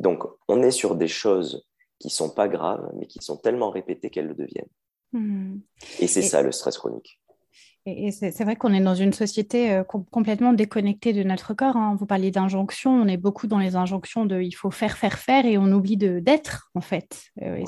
[0.00, 1.66] donc, on est sur des choses
[1.98, 4.68] qui sont pas graves, mais qui sont tellement répétées qu'elles le deviennent.
[5.12, 5.58] Hmm.
[5.98, 7.20] Et c'est ça le stress chronique.
[7.86, 11.76] Et c'est vrai qu'on est dans une société euh, complètement déconnectée de notre corps.
[11.76, 11.96] Hein.
[11.98, 15.46] Vous parliez d'injonctions, on est beaucoup dans les injonctions de il faut faire, faire, faire,
[15.46, 17.22] et on oublie d'être, en fait.
[17.40, 17.64] Euh,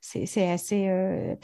[0.00, 1.34] c'est assez, euh,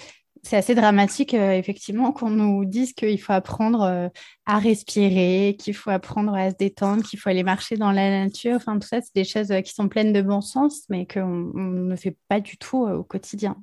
[0.45, 4.09] c'est assez dramatique, euh, effectivement, qu'on nous dise qu'il faut apprendre euh,
[4.45, 8.57] à respirer, qu'il faut apprendre à se détendre, qu'il faut aller marcher dans la nature.
[8.57, 11.51] Enfin, tout ça, c'est des choses euh, qui sont pleines de bon sens, mais qu'on
[11.55, 13.57] ne fait pas du tout au quotidien.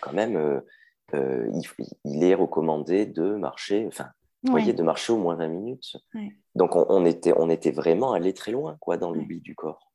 [0.00, 0.62] quand même,
[1.12, 4.08] il, est recommandé de marcher, enfin,
[4.44, 5.96] voyez, de marcher au moins 20 minutes.
[6.54, 9.92] Donc, on, était, on était vraiment allé très loin, quoi, dans l'oubli du corps,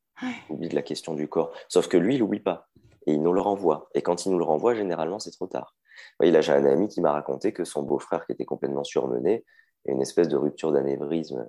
[0.48, 1.52] l'oubli de la question du corps.
[1.68, 2.68] Sauf que lui, il n'oublie pas.
[3.06, 3.88] Et il nous le renvoie.
[3.94, 5.74] Et quand il nous le renvoie, généralement, c'est trop tard.
[6.20, 9.44] Oui, là, j'ai un ami qui m'a raconté que son beau-frère, qui était complètement surmené,
[9.86, 11.48] une espèce de rupture d'anévrisme.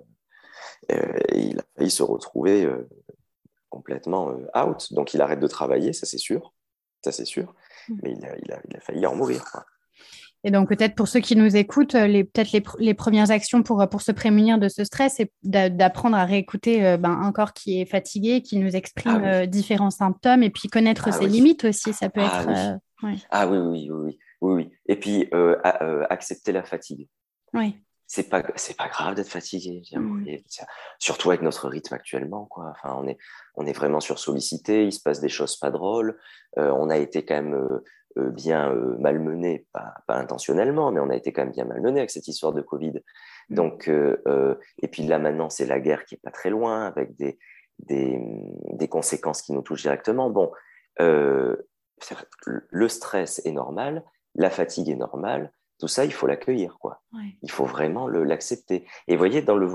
[0.92, 2.88] Euh, il a failli se retrouver euh,
[3.68, 4.92] complètement euh, out.
[4.92, 6.54] Donc, il arrête de travailler, ça c'est sûr.
[7.04, 7.54] Ça c'est sûr.
[7.88, 8.00] Mm.
[8.02, 9.44] Mais il a, il, a, il a, failli en mourir.
[10.44, 13.86] Et donc, peut-être pour ceux qui nous écoutent, les, peut-être les, les, premières actions pour,
[13.90, 17.84] pour se prémunir de ce stress, c'est d'apprendre à réécouter ben, un corps qui est
[17.84, 21.92] fatigué, qui nous exprime ah différents symptômes, et puis connaître ah ses limites aussi.
[21.92, 22.78] Ça peut ah être.
[23.02, 23.24] Oui.
[23.30, 24.18] Ah oui, oui, oui, oui.
[24.40, 24.70] Oui, oui.
[24.86, 27.08] Et puis, euh, euh, accepter la fatigue.
[27.52, 27.76] Oui.
[28.06, 29.82] C'est pas, c'est pas grave d'être fatigué.
[29.92, 30.24] Mm.
[30.98, 32.72] surtout avec notre rythme actuellement, quoi.
[32.72, 33.18] Enfin, on est,
[33.54, 34.84] on est vraiment sursollicité.
[34.84, 36.18] Il se passe des choses pas drôles.
[36.58, 37.80] Euh, on a été quand même
[38.16, 42.28] bien malmené, pas, pas, intentionnellement, mais on a été quand même bien malmené avec cette
[42.28, 43.00] histoire de Covid.
[43.48, 43.54] Mm.
[43.54, 47.38] Donc, et puis là maintenant, c'est la guerre qui est pas très loin, avec des,
[47.78, 48.20] des,
[48.72, 50.30] des conséquences qui nous touchent directement.
[50.30, 50.52] Bon,
[50.98, 57.02] le stress est normal, la fatigue est normale, tout ça, il faut l'accueillir, quoi.
[57.42, 58.86] Il faut vraiment l'accepter.
[59.08, 59.66] Et vous voyez, dans le,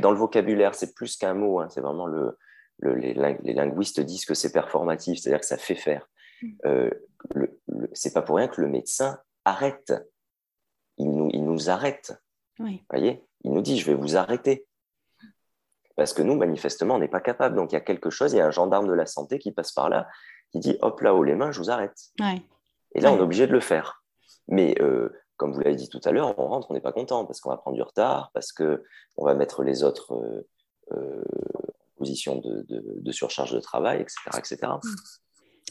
[0.00, 2.38] dans le vocabulaire, c'est plus qu'un mot, hein, c'est vraiment le,
[2.80, 6.08] les, linguistes disent que c'est performatif, c'est-à-dire que ça fait faire.
[6.40, 6.48] Mm.
[6.66, 6.90] Euh,
[7.92, 9.92] c'est pas pour rien que le médecin arrête.
[10.98, 12.12] Il nous, il nous arrête.
[12.58, 14.66] Vous voyez Il nous dit, je vais vous arrêter.
[15.96, 17.56] Parce que nous, manifestement, on n'est pas capable.
[17.56, 19.52] Donc, il y a quelque chose, il y a un gendarme de la santé qui
[19.52, 20.08] passe par là,
[20.50, 21.96] qui dit, hop là haut les mains, je vous arrête.
[22.94, 24.02] Et là, on est obligé de le faire.
[24.48, 27.24] Mais euh, comme vous l'avez dit tout à l'heure, on rentre, on n'est pas content
[27.24, 30.48] parce qu'on va prendre du retard, parce qu'on va mettre les autres euh,
[30.92, 31.24] euh,
[31.64, 34.16] en position de, surcharge de travail, etc.
[34.38, 34.72] etc.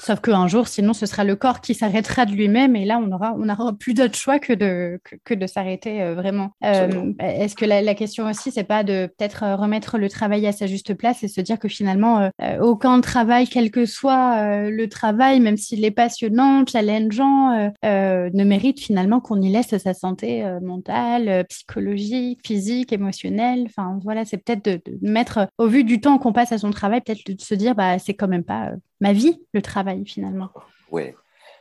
[0.04, 3.12] Sauf qu'un jour, sinon, ce sera le corps qui s'arrêtera de lui-même et là, on
[3.12, 6.54] aura, on aura plus d'autre choix que de, que, de s'arrêter euh, vraiment.
[6.64, 10.54] Euh, est-ce que la, question aussi, c'est pas de peut-être euh, remettre le travail à
[10.54, 15.40] sa juste place et se dire que finalement, aucun travail, quel que soit le travail,
[15.40, 22.40] même s'il est passionnant, challengeant, ne mérite finalement qu'on y laisse sa santé mentale, psychologique,
[22.44, 23.66] physique, émotionnelle.
[23.68, 26.72] Enfin, voilà, c'est peut-être de, de, mettre, au vu du temps qu'on passe à son
[26.72, 30.50] travail, peut-être de se dire, bah, c'est quand même pas ma vie, le travail finalement.
[30.92, 31.14] Oui,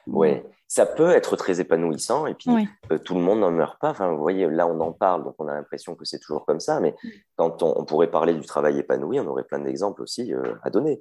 [0.06, 0.44] ouais.
[0.68, 2.48] Ça peut être très épanouissant et puis
[2.92, 3.90] euh, tout le monde n'en meurt pas.
[3.90, 6.60] Enfin, vous voyez, là on en parle, donc on a l'impression que c'est toujours comme
[6.60, 7.08] ça, mais mm.
[7.34, 11.00] quand on, pourrait parler du travail épanoui, on aurait plein d'exemples aussi euh, à donner.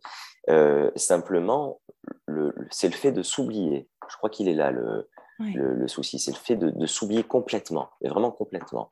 [0.49, 1.81] Euh, simplement,
[2.71, 3.87] c'est le fait de s'oublier.
[4.09, 7.91] Je crois qu'il est là le, le, souci, c'est le fait de, de s'oublier complètement,
[8.01, 8.89] mais vraiment complètement.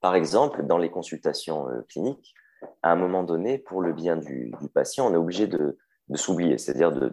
[0.00, 2.34] par exemple, dans les consultations cliniques,
[2.82, 5.78] à un moment donné, pour le bien du, patient, on est obligé de,
[6.14, 7.12] s'oublier, c'est-à-dire de,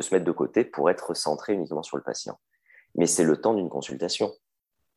[0.00, 2.38] se mettre de côté pour être centré uniquement sur le patient.
[2.94, 4.32] Mais c'est le temps d'une consultation.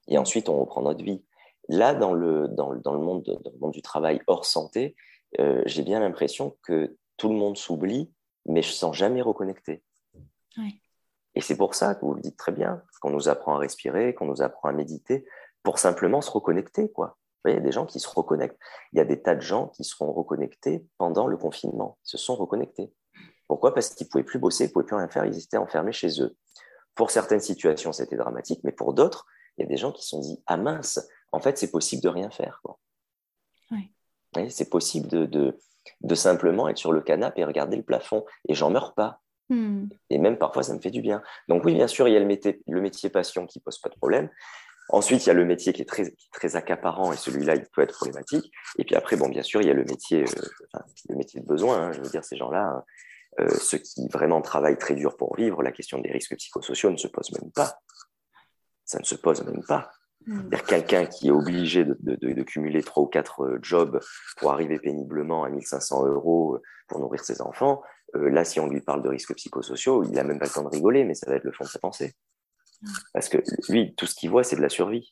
[0.07, 1.23] Et ensuite, on reprend notre vie.
[1.69, 3.23] Là, dans le, dans, le, monde,
[3.71, 4.95] du travail hors santé,
[5.39, 8.11] euh, j'ai bien l'impression que tout le monde s'oublie,
[8.45, 9.81] mais je ne sens jamais reconnecté.
[11.35, 14.13] Et c'est pour ça que vous le dites très bien, qu'on nous apprend à respirer,
[14.13, 15.25] qu'on nous apprend à méditer,
[15.63, 17.17] pour simplement se reconnecter, quoi
[17.51, 18.57] il y a des gens qui se reconnectent.
[18.93, 21.97] Il y a des tas de gens qui seront reconnectés pendant le confinement.
[22.05, 22.93] Ils se sont reconnectés.
[23.47, 23.73] Pourquoi?
[23.73, 25.91] Parce qu'ils ne pouvaient plus bosser, ils ne pouvaient plus rien faire, ils étaient enfermés
[25.91, 26.35] chez eux.
[26.95, 29.25] Pour certaines situations, c'était dramatique, mais pour d'autres,
[29.57, 32.01] il y a des gens qui se sont dit Ah mince, en fait, c'est possible
[32.01, 32.61] de rien faire.
[34.49, 35.25] C'est possible de,
[36.01, 38.25] de, simplement être sur le canapé et regarder le plafond.
[38.47, 39.21] Et j'en meurs pas.
[39.49, 39.85] Hmm.
[40.09, 41.21] Et même parfois, ça me fait du bien.
[41.47, 43.89] Donc, oui, bien sûr, il y a le métier, le métier passion qui pose pas
[43.89, 44.29] de problème.
[44.89, 47.81] Ensuite, il y a le métier qui est très, très accaparant et celui-là, il peut
[47.81, 48.51] être problématique.
[48.77, 51.45] Et puis après, bon, bien sûr, il y a le métier, euh, le métier de
[51.45, 51.77] besoin.
[51.77, 52.83] Hein, je veux dire, ces gens-là, hein,
[53.39, 56.97] euh, ceux qui vraiment travaillent très dur pour vivre, la question des risques psychosociaux ne
[56.97, 57.79] se pose même pas.
[58.85, 59.89] Ça ne se pose même pas.
[60.25, 60.49] Hmm.
[60.67, 63.99] Quelqu'un qui est obligé de, de, cumuler trois ou quatre euh, jobs
[64.37, 67.81] pour arriver péniblement à 1500 euros pour nourrir ses enfants,
[68.13, 70.69] là, si on lui parle de risques psychosociaux, il n'a même pas le temps de
[70.69, 72.13] rigoler, mais ça va être le fond de sa pensée.
[73.13, 73.37] Parce que
[73.69, 75.09] lui, tout ce qu'il voit, c'est de la survie.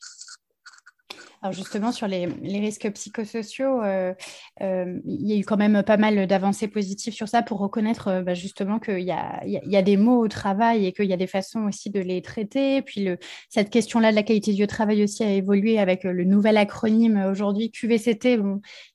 [1.44, 4.14] Alors justement, sur les, risques psychosociaux, euh,
[4.62, 8.10] euh, il y a eu quand même pas mal d'avancées positives sur ça pour reconnaître
[8.10, 11.26] euh, bah, justement qu'il y a, des mots au travail et qu'il y a des
[11.26, 12.84] façons aussi de les traiter.
[12.84, 13.08] Puis
[13.50, 17.72] cette question-là de la qualité du travail aussi a évolué avec le nouvel acronyme aujourd'hui
[17.72, 18.40] QVCT,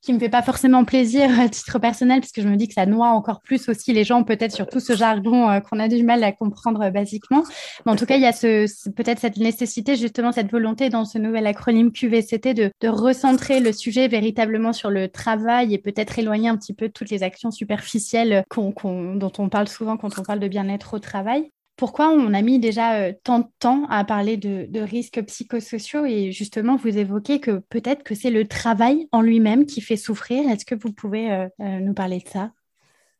[0.00, 2.74] qui me fait pas forcément plaisir à titre personnel, parce que je me dis que
[2.74, 6.04] ça noie encore plus aussi les gens, peut-être sur tout ce jargon qu'on a du
[6.04, 7.42] mal à comprendre basiquement.
[7.84, 11.18] Mais en tout cas, il y a peut-être cette nécessité, justement, cette volonté dans ce
[11.18, 16.50] nouvel acronyme QVCT c'était de, recentrer le sujet véritablement sur le travail et peut-être éloigner
[16.50, 20.48] un petit peu toutes les actions superficielles dont on parle souvent quand on parle de
[20.48, 21.50] bien-être au travail.
[21.76, 26.30] Pourquoi on a mis déjà euh, tant de temps à parler de, risques psychosociaux et
[26.30, 30.48] justement vous évoquez que peut-être que c'est le travail en lui-même qui fait souffrir.
[30.50, 32.52] Est-ce que vous pouvez euh, euh, nous parler de ça?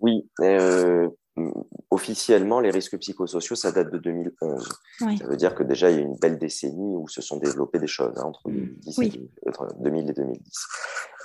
[0.00, 0.28] Oui,
[1.90, 4.68] officiellement, les risques psychosociaux, ça date de 2011.
[4.98, 7.78] Ça veut dire que déjà, il y a une belle décennie où se sont développées
[7.78, 10.66] des choses, hein, entre, 2000 et 2010.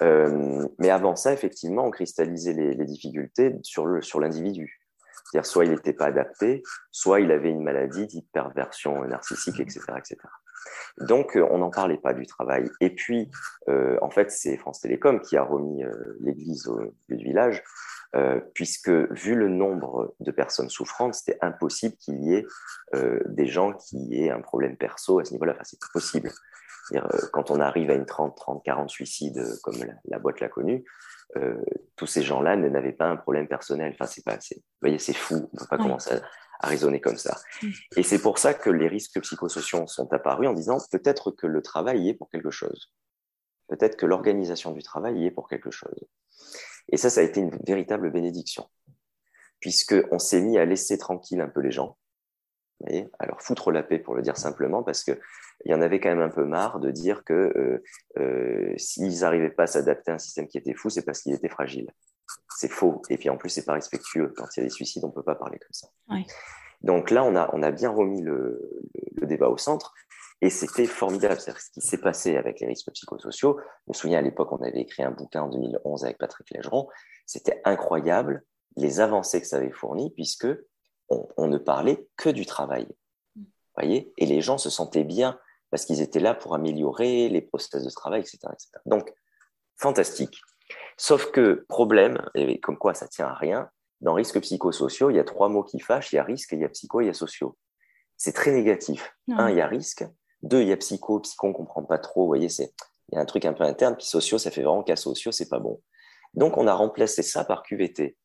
[0.02, 3.86] Euh, mais avant ça, effectivement, on cristallisait les, difficultés sur
[4.20, 4.82] l'individu.
[4.82, 9.60] Sur C'est-à-dire, soit il n'était pas adapté, soit il avait une maladie type perversion narcissique,
[9.60, 9.82] etc.
[9.98, 10.18] etc.
[11.00, 12.70] Donc, euh, on n'en parlait pas du travail.
[12.82, 13.30] Et puis,
[13.70, 15.84] euh, en fait, c'est France Télécom qui a remis
[16.20, 17.64] l'église au du village
[18.54, 22.46] puisque vu le nombre de personnes souffrantes, c'était impossible qu'il y ait
[22.96, 25.54] euh, des gens qui aient un problème perso à ce niveau-là.
[25.54, 26.32] Enfin, c'est possible.
[26.94, 27.00] Euh,
[27.32, 30.84] quand on arrive à une 30, 30, 40 suicides, comme la, boîte l'a connu,
[31.96, 33.94] tous ces gens-là n'avaient pas un problème personnel.
[33.94, 35.36] Enfin, c'est pas, vous voyez, c'est fou.
[35.36, 36.16] On ne peut pas commencer
[36.60, 37.38] à, raisonner comme ça.
[37.64, 37.70] Mm.
[37.96, 41.62] Et c'est pour ça que les risques psychosociaux sont apparus en disant peut-être que le
[41.62, 42.94] travail y est pour quelque chose.
[43.70, 46.10] Peut-être que l'organisation du travail y est pour quelque chose.
[46.90, 48.70] Et ça, ça a été une véritable bénédiction,
[49.60, 51.98] puisqu'on s'est mis à laisser tranquille un peu les gens,
[52.82, 55.18] voyez à leur foutre la paix, pour le dire simplement, parce qu'il
[55.66, 57.84] y en avait quand même un peu marre de dire que euh,
[58.18, 61.34] euh, s'ils n'arrivaient pas à s'adapter à un système qui était fou, c'est parce qu'il
[61.34, 61.90] était fragile.
[62.58, 63.02] C'est faux.
[63.10, 64.34] Et puis en plus, c'est pas respectueux.
[64.36, 65.88] Quand il y a des suicides, on ne peut pas parler comme ça.
[66.82, 68.60] Donc là, on a, on a bien remis le,
[69.16, 69.94] le débat au centre.
[70.42, 73.60] Et c'était formidable, c'est ce qui s'est passé avec les risques psychosociaux.
[73.86, 76.88] Je me souviens à l'époque, on avait écrit un bouquin en 2011 avec Patrick Légeron.
[77.28, 78.44] C'était incroyable
[78.76, 80.48] les avancées que ça avait fournies, puisque
[81.10, 82.88] on, ne parlait que du travail.
[83.76, 84.14] Voyez?
[84.18, 85.40] Et les gens se sentaient bien
[85.70, 88.70] parce qu'ils étaient là pour améliorer les processus de travail, etc., etc.
[88.86, 89.14] Donc,
[89.78, 90.40] fantastique.
[90.98, 93.70] Sauf que, problème, et comme quoi ça tient à rien,
[94.00, 96.60] dans risques psychosociaux, il y a trois mots qui fâchent, il y a risque, il
[96.60, 97.58] y a psycho, il y a sociaux.
[98.18, 99.16] C'est très négatif.
[99.30, 100.06] Un, il y a risque.
[100.44, 102.22] Deux, il y a psycho, psycho, on ne comprend pas trop.
[102.22, 102.74] Vous voyez, c'est,
[103.12, 103.96] il y a un truc un peu interne.
[103.96, 105.82] Puis sociaux, ça fait vraiment qu'à sociaux, c'est pas bon.
[106.34, 108.18] Donc, on a remplacé ça par QVT.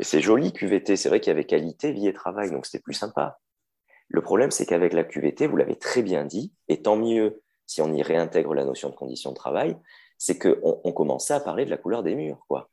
[0.00, 0.96] Et c'est joli, QVT.
[0.96, 3.38] C'est vrai qu'il y avait qualité, vie et travail, donc c'était plus sympa.
[4.08, 7.80] Le problème, c'est qu'avec la QVT, vous l'avez très bien dit, et tant mieux si
[7.80, 9.76] on y réintègre la notion de conditions de travail,
[10.18, 12.44] c'est qu'on on commençait à parler de la couleur des murs.
[12.48, 12.70] Quoi.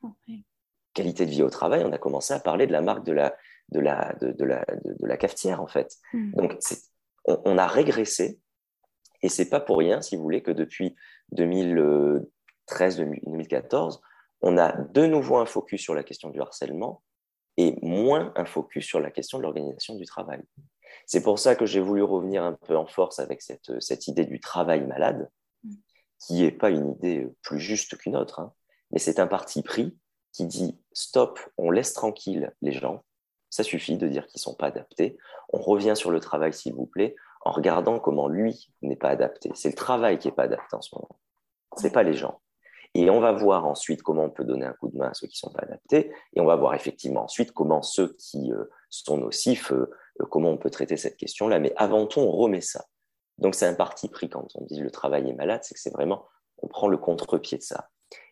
[0.93, 3.35] Qualité de vie au travail, on a commencé à parler de la marque de la,
[3.69, 5.97] de la, de, la, de, la cafetière, en fait.
[6.13, 6.31] Hmm.
[6.31, 6.57] Donc,
[7.25, 8.39] on, on, a régressé,
[9.21, 10.95] et c'est pas pour rien, si vous voulez, que depuis
[11.35, 13.99] 2013-2014,
[14.41, 17.03] on a de nouveau un focus sur la question du harcèlement
[17.57, 20.41] et moins un focus sur la question de l'organisation du travail.
[21.05, 24.39] C'est pour ça que j'ai voulu revenir un peu en force avec cette, idée du
[24.39, 25.29] travail malade,
[26.19, 28.53] qui n'est pas une idée plus juste qu'une autre, hein,
[28.91, 29.97] mais c'est un parti pris
[30.31, 33.03] qui dit stop, on laisse tranquille les gens,
[33.49, 35.17] ça suffit de dire qu'ils ne sont pas adaptés,
[35.49, 39.51] on revient sur le travail s'il vous plaît, en regardant comment lui n'est pas adapté.
[39.55, 41.19] C'est le travail qui n'est pas adapté en ce moment,
[41.77, 42.41] ce n'est pas les gens.
[42.93, 45.27] Et on va voir ensuite comment on peut donner un coup de main à ceux
[45.27, 48.65] qui ne sont pas adaptés, et on va voir effectivement ensuite comment ceux qui euh,
[48.89, 49.89] sont nocifs, euh,
[50.19, 51.59] euh, comment on peut traiter cette question-là.
[51.59, 52.85] Mais avant tout, on remet ça.
[53.37, 55.93] Donc c'est un parti pris quand on dit le travail est malade, c'est que c'est
[55.93, 56.25] vraiment,
[56.57, 57.89] on prend le contre-pied de ça.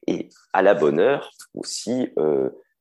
[0.07, 2.13] Et à la bonne heure aussi,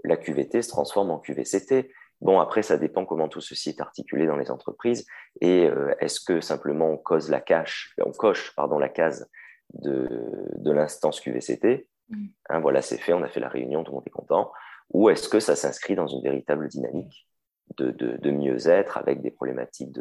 [0.04, 1.90] la QVT se transforme en QVCT.
[2.20, 5.06] Bon, après, ça dépend comment tout ceci est articulé dans les entreprises.
[5.40, 5.68] Et
[6.00, 9.30] est-ce que simplement on cause la cache, on coche pardon, la case
[9.74, 10.08] de,
[10.56, 12.26] de l'instance QVCT mm.
[12.48, 14.50] hein, Voilà, c'est fait, on a fait la réunion, tout le monde est content.
[14.92, 17.28] Ou est-ce que ça s'inscrit dans une véritable dynamique
[17.76, 19.96] de, de, mieux-être avec des problématiques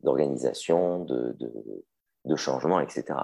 [0.00, 1.36] d'organisation, de,
[2.24, 3.18] de, changement, etc.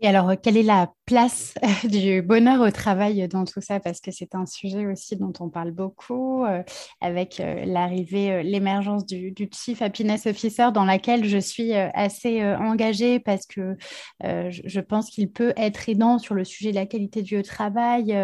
[0.00, 3.80] Et alors, quelle est la place du bonheur au travail dans tout ça?
[3.80, 6.62] Parce que c'est un sujet aussi dont on parle beaucoup euh,
[7.00, 13.20] avec euh, l'arrivée, euh, l'émergence du, Chief Happiness Officer dans laquelle je suis assez engagée
[13.20, 13.76] parce que
[14.22, 18.14] je, pense qu'il peut être aidant sur le sujet de la qualité du travail,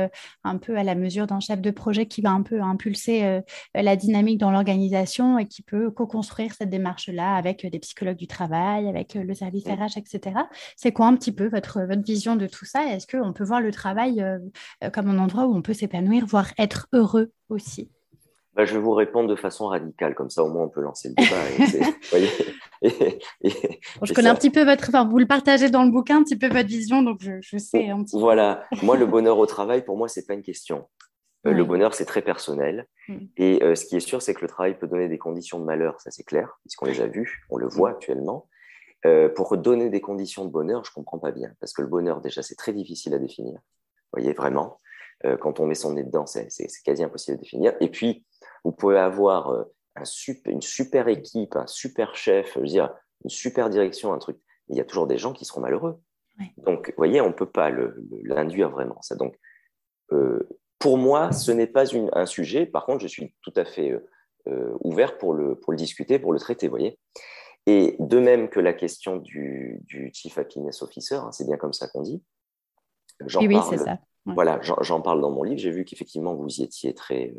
[0.42, 3.40] un peu à la mesure d'un chef de projet qui va un peu impulser
[3.74, 8.88] la dynamique dans l'organisation et qui peut co-construire cette démarche-là avec des psychologues du travail,
[8.88, 10.40] avec le service RH, etc.
[10.76, 12.84] C'est quoi un petit peu votre, votre vision de tout ça?
[12.86, 14.38] Est-ce qu'on peut voir le travail euh,
[14.84, 17.90] euh, comme un endroit où on peut s'épanouir, voire être heureux aussi?
[18.54, 21.08] Bah, je vais vous répondre de façon radicale, comme ça au moins on peut lancer
[21.08, 21.36] le débat.
[24.02, 26.36] je connais un petit peu votre, enfin, vous le partagez dans le bouquin, un petit
[26.36, 29.96] peu votre vision, donc je, sais un petit Voilà, moi le bonheur au travail, pour
[29.96, 30.86] moi, c'est pas une question.
[31.46, 32.86] Euh, le bonheur, c'est très personnel.
[33.08, 33.16] Mm.
[33.38, 35.98] Et ce qui est sûr, c'est que le travail peut donner des conditions de malheur,
[36.00, 38.48] ça c'est clair, puisqu'on les a vues, on le voit actuellement.
[39.04, 41.52] Euh, pour donner des conditions de bonheur, je ne comprends pas bien.
[41.58, 43.54] Parce que le bonheur, déjà, c'est très difficile à définir.
[43.54, 44.80] Vous voyez, vraiment.
[45.24, 46.48] Euh, quand on met son nez dedans, c'est
[46.84, 47.74] quasi impossible à définir.
[47.80, 48.24] Et puis,
[48.64, 49.64] vous pouvez avoir euh,
[49.96, 52.94] un super, une super équipe, un super chef, je veux dire,
[53.24, 54.38] une super direction, un truc.
[54.68, 56.00] il y a toujours des gens qui seront malheureux.
[56.58, 57.70] Donc, vous voyez, on ne peut pas
[58.24, 59.00] l'induire vraiment.
[59.02, 59.16] Ça.
[59.16, 59.38] Donc,
[60.78, 62.66] pour moi, ce n'est pas une, un sujet.
[62.66, 63.94] Par contre, je suis tout à fait
[64.80, 66.98] ouvert pour le, pour le discuter, pour le traiter, vous voyez.
[67.66, 69.82] Et de même que la question du,
[70.12, 72.22] Chief Happiness Officer, hein, c'est bien comme ça qu'on dit.
[73.20, 73.98] Oui, oui c'est ça.
[74.24, 75.58] Voilà, j'en parle dans mon livre.
[75.58, 77.34] J'ai vu qu'effectivement, vous y étiez très,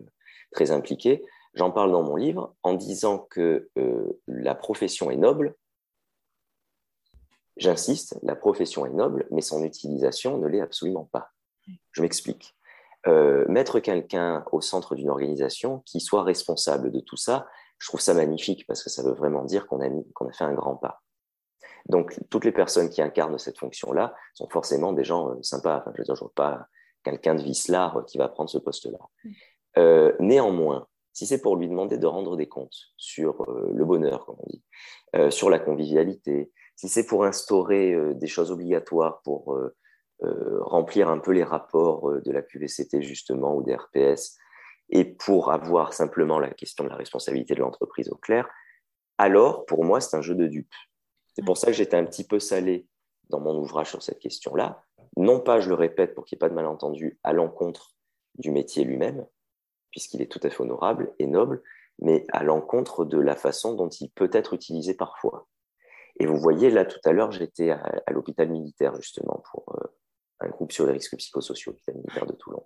[0.52, 1.24] très impliqué.
[1.54, 5.56] J'en parle dans mon livre en disant que euh, la profession est noble.
[7.58, 11.32] J'insiste, la profession est noble, mais son utilisation ne l'est absolument pas.
[11.92, 12.56] Je m'explique.
[13.06, 17.48] Euh, mettre quelqu'un au centre d'une organisation qui soit responsable de tout ça,
[17.84, 20.46] je trouve ça magnifique parce que ça veut vraiment dire qu'on a, qu'on a fait
[20.46, 21.04] un grand pas.
[21.90, 25.80] Donc, toutes les personnes qui incarnent cette fonction-là sont forcément des gens euh, sympas.
[25.80, 26.68] Enfin, je veux dire, je ne vois pas
[27.04, 29.00] quelqu'un de vicelard qui va prendre ce poste-là.
[29.26, 29.30] Mm.
[29.80, 34.26] Euh, néanmoins, si c'est pour lui demander de rendre des comptes sur euh, le bonheur,
[34.26, 34.64] comme on dit,
[35.30, 39.56] sur la convivialité, si c'est pour instaurer des choses obligatoires pour
[40.22, 44.40] remplir un peu les rapports de la QVCT justement ou des RPS,
[44.90, 48.48] et pour avoir simplement la question de la responsabilité de l'entreprise au clair,
[49.18, 50.74] alors pour moi, c'est un jeu de dupes.
[51.36, 52.88] C'est pour ça que j'étais un petit peu salé
[53.30, 54.84] dans mon ouvrage sur cette question-là.
[55.18, 57.96] Non pas, je le répète pour qu'il n'y ait pas de malentendu, à l'encontre
[58.36, 59.26] du métier lui-même,
[59.92, 61.62] puisqu'il est tout à fait honorable et noble,
[62.00, 65.48] mais à l'encontre de la façon dont il peut être utilisé parfois.
[66.20, 69.88] Et vous voyez, là, tout à l'heure, j'étais à, l'hôpital militaire, justement, pour euh,
[70.42, 72.66] un groupe sur les risques psychosociaux, l'hôpital militaire de Toulon.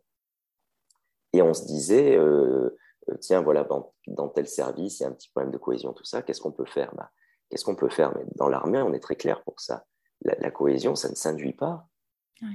[1.33, 2.77] Et on se disait, euh,
[3.09, 3.67] euh, tiens, voilà,
[4.07, 6.51] dans, tel service, il y a un petit problème de cohésion, tout ça, qu'est-ce qu'on
[6.51, 6.93] peut faire?
[6.95, 7.11] Bah,
[7.49, 8.13] Qu'est-ce qu'on peut faire?
[8.15, 9.85] Mais dans l'armée, on est très clair pour ça.
[10.21, 11.87] La, cohésion, ça ne s'induit pas,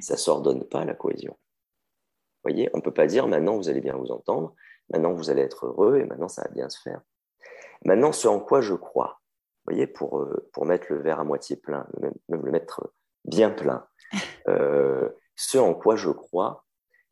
[0.00, 1.32] ça ne s'ordonne pas, la cohésion.
[1.32, 4.54] Vous voyez, on ne peut pas dire maintenant, vous allez bien vous entendre,
[4.92, 7.00] Maintenant, vous allez être heureux et maintenant, ça va bien se faire.
[7.84, 9.20] Maintenant, ce en quoi je crois,
[9.64, 12.92] vous voyez, pour, euh, pour mettre le verre à moitié plein, même, le mettre
[13.24, 13.86] bien plein,
[14.48, 16.64] euh, ce en quoi je crois,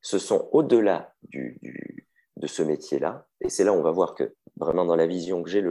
[0.03, 3.27] ce sont au-delà de ce métier-là.
[3.41, 5.65] Et c'est là où on va voir que vraiment dans la vision que j'ai,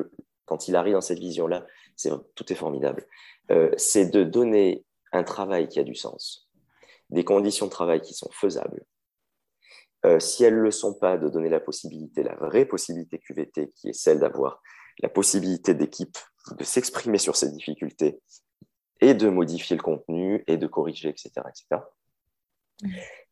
[0.45, 1.65] quand il arrive dans cette vision-là,
[2.36, 3.05] tout est formidable.
[3.51, 6.49] Euh, c'est de donner un travail qui a du sens,
[7.09, 8.86] des conditions de travail qui sont faisables.
[10.05, 13.71] Euh, si elles ne le sont pas, de donner la possibilité, la vraie possibilité QVT,
[13.75, 14.61] qui est celle d'avoir
[15.01, 16.17] la possibilité d'équipe
[16.57, 18.21] de s'exprimer sur ces difficultés
[19.01, 21.32] et de modifier le contenu et de corriger, etc.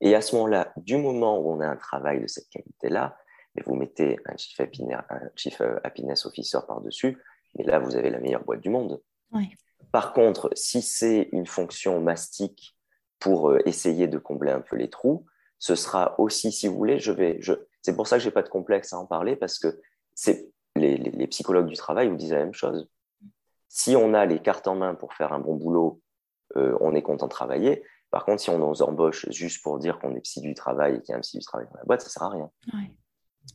[0.01, 3.17] Et à ce moment-là, du moment où on a un travail de cette qualité-là,
[3.55, 7.17] et vous mettez un chief, happiness, officer par-dessus,
[7.57, 9.01] et là, vous avez la meilleure boîte du monde.
[9.91, 12.77] Par contre, si c'est une fonction mastique
[13.19, 15.25] pour euh, essayer de combler un peu les trous,
[15.59, 18.43] ce sera aussi, si vous voulez, je vais, je, c'est pour ça que j'ai pas
[18.43, 19.79] de complexe à en parler parce que
[20.13, 22.87] c'est les, les, psychologues du travail vous disent la même chose.
[23.67, 26.01] Si on a les cartes en main pour faire un bon boulot,
[26.55, 27.83] euh, on est content de travailler.
[28.11, 31.01] Par contre, si on nous embauche juste pour dire qu'on est psy du travail et
[31.01, 32.49] qu'il y a un psy du travail dans la boîte, ça sert à rien.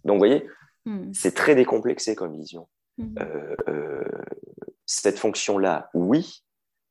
[0.04, 0.46] Donc, vous voyez,
[0.84, 1.12] hmm.
[1.12, 2.68] c'est très décomplexé comme vision.
[2.98, 3.14] Hmm.
[3.68, 4.04] Euh,
[4.86, 6.44] cette fonction-là, oui,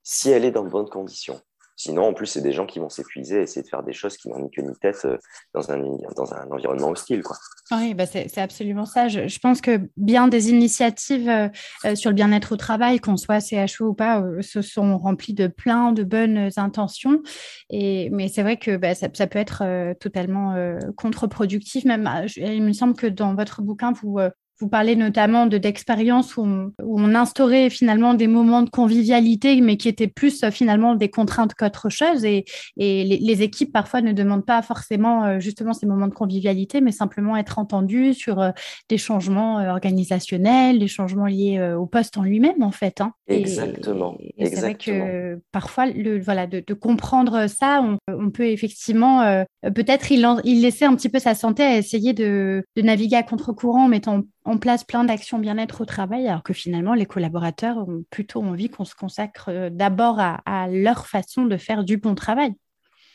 [0.03, 1.39] si elle est dans de bonnes conditions.
[1.76, 4.17] Sinon, en plus, c'est des gens qui vont s'épuiser et essayer de faire des choses
[4.17, 5.17] qui n'ont ni queue tête euh,
[5.53, 5.80] dans un,
[6.15, 7.24] dans un environnement hostile.
[7.24, 7.38] Quoi.
[7.72, 9.07] Oui, bah c'est absolument ça.
[9.07, 11.47] Je, pense que bien des initiatives euh,
[11.86, 15.47] euh, sur le bien-être au travail, qu'on soit CHO ou pas, se sont remplies de
[15.47, 17.22] plein de bonnes intentions.
[17.69, 20.55] Et, mais c'est vrai que bah, ça, ça, peut être totalement
[20.97, 21.86] contre-productif.
[21.86, 24.19] Il me semble que dans votre bouquin, vous,
[24.62, 26.45] vous parlez notamment de d'expériences où,
[26.80, 31.55] on instaurait finalement des moments de convivialité, mais qui étaient plus euh, finalement des contraintes
[31.55, 32.24] qu'autre chose.
[32.24, 32.45] Et,
[32.78, 37.36] les, équipes parfois ne demandent pas forcément euh, justement ces moments de convivialité, mais simplement
[37.38, 38.51] être entendues sur euh,
[38.88, 43.01] des changements organisationnels, des changements liés au poste en lui-même en fait.
[43.01, 43.14] Hein.
[43.28, 44.16] Exactement.
[44.38, 50.22] Et, c'est vrai que parfois, le, voilà, de, comprendre ça, on, peut effectivement peut-être il,
[50.62, 54.57] laisser un petit peu sa santé à essayer de, naviguer à contre-courant en mettant en
[54.57, 58.86] place plein d'actions bien-être au travail, alors que finalement, les collaborateurs ont plutôt envie qu'on
[58.86, 62.53] se consacre euh, d'abord à, leur façon de faire du bon travail.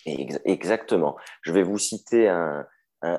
[0.07, 1.17] Exactement.
[1.43, 2.65] Je vais vous citer un,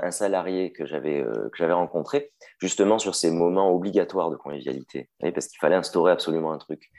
[0.09, 5.47] salarié que j'avais euh, que j'avais rencontré justement sur ces moments obligatoires de convivialité, parce
[5.47, 6.89] qu'il fallait instaurer absolument un truc.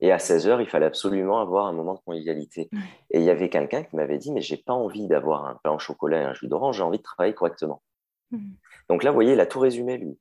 [0.00, 2.68] Et à 16 heures, il fallait absolument avoir un moment de convivialité.
[3.10, 5.72] Et il y avait quelqu'un qui m'avait dit, mais j'ai pas envie d'avoir un pain
[5.72, 7.82] au chocolat et un jus d'orange, j'ai envie de travailler correctement.
[8.30, 8.50] Mmh.
[8.90, 10.18] Donc là, vous voyez, il a tout résumé, lui.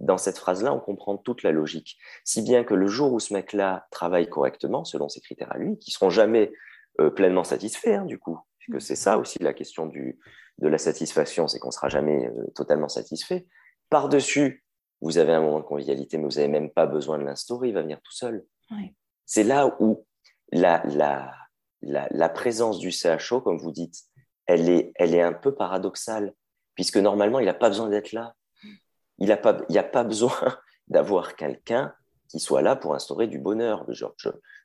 [0.00, 1.98] Dans cette phrase-là, on comprend toute la logique.
[2.24, 5.78] Si bien que le jour où ce mec-là travaille correctement, selon ses critères à lui,
[5.78, 6.52] qui seront jamais
[7.00, 10.18] euh, pleinement satisfaits, hein, du coup, puisque c'est ça aussi la question du,
[10.58, 13.46] de la satisfaction, c'est qu'on ne sera jamais euh, totalement satisfait.
[13.88, 14.64] Par-dessus,
[15.00, 17.74] vous avez un moment de convivialité, mais vous n'avez même pas besoin de l'instaurer, il
[17.74, 18.44] va venir tout seul.
[19.26, 20.06] C'est là où
[20.52, 21.34] la, la,
[21.82, 24.02] la, la, présence du CHO, comme vous dites,
[24.46, 26.32] elle est, elle est un peu paradoxale,
[26.74, 28.34] puisque normalement, il n'a pas besoin d'être là
[29.18, 30.32] il n'y a, pas, a pas besoin
[30.88, 31.94] d'avoir quelqu'un
[32.28, 33.86] qui soit là pour instaurer du bonheur.
[33.88, 34.06] je,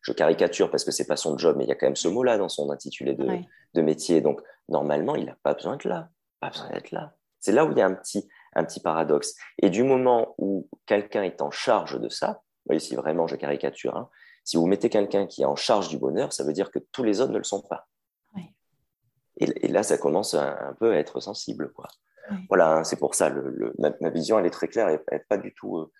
[0.01, 2.07] je, caricature parce que c'est pas son job, mais il y a quand même ce
[2.07, 3.27] mot-là dans son intitulé de,
[3.75, 4.21] de métier.
[4.21, 6.09] Donc, normalement, il n'a pas besoin d'être là.
[6.39, 7.15] Pas besoin d'être là.
[7.39, 9.35] C'est là où il y a un petit, un petit paradoxe.
[9.61, 13.95] Et du moment où quelqu'un est en charge de ça, voyez, si vraiment je caricature,
[13.95, 14.09] hein,
[14.43, 17.03] si vous mettez quelqu'un qui est en charge du bonheur, ça veut dire que tous
[17.03, 17.87] les autres ne le sont pas.
[19.41, 21.71] Et, et, là, ça commence un peu à être sensible.
[21.71, 21.87] Quoi.
[22.47, 25.37] Voilà, hein, c'est pour ça, le, ma, vision, elle est très claire, elle n'est pas
[25.37, 25.91] du tout euh,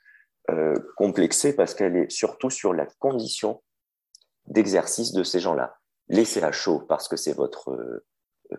[0.52, 3.62] euh, complexée parce qu'elle est surtout sur la condition
[4.48, 5.78] d'exercice de ces gens-là.
[6.08, 8.06] Laissez à chaud parce que c'est votre euh,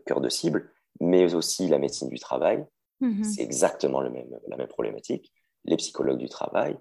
[0.07, 2.65] cœur de cible, mais aussi la médecine du travail,
[3.01, 3.25] mm-hmm.
[3.25, 5.33] c'est exactement le même, la même problématique.
[5.65, 6.79] Les psychologues du travail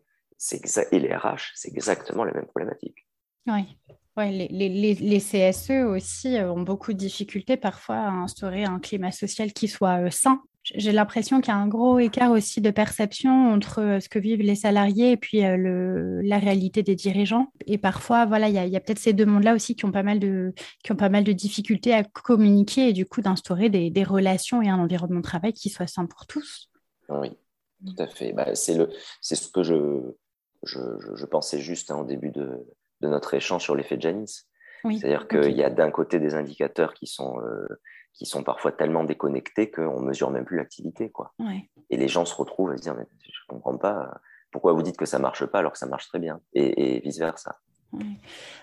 [0.91, 3.07] et les RH, c'est exactement la même problématique.
[3.47, 3.77] Oui.
[4.17, 9.53] les, les, les, CSE aussi ont beaucoup de difficultés parfois à instaurer un climat social
[9.53, 10.41] qui soit sain
[10.75, 14.19] j'ai l'impression qu'il y a un gros écart aussi de perception entre euh, ce que
[14.19, 17.47] vivent les salariés et puis euh, le, la réalité des dirigeants.
[17.65, 20.19] Et parfois, voilà, il y a, peut-être ces deux mondes-là aussi qui ont pas mal
[20.19, 24.03] de qui ont pas mal de difficultés à communiquer et du coup d'instaurer des, des,
[24.03, 26.69] relations et un environnement de travail qui soit sain pour tous.
[27.07, 27.29] Oui,
[27.85, 28.33] tout à fait.
[28.33, 28.89] Bah, c'est le,
[29.21, 29.73] c'est ce que je,
[30.63, 30.79] je,
[31.15, 32.65] je pensais juste hein, au début de,
[33.01, 34.47] de, notre échange sur l'effet de Janice.
[34.83, 37.67] C'est-à-dire qu'il y a d'un côté des indicateurs qui sont euh,
[38.13, 41.09] qui sont parfois tellement déconnectés qu'on mesure même plus l'activité.
[41.09, 41.33] quoi.
[41.89, 44.19] Et les gens se retrouvent à se dire, mais je comprends pas,
[44.51, 46.41] pourquoi vous dites que ça marche pas alors que ça marche très bien?
[46.53, 47.59] Et, vice-versa.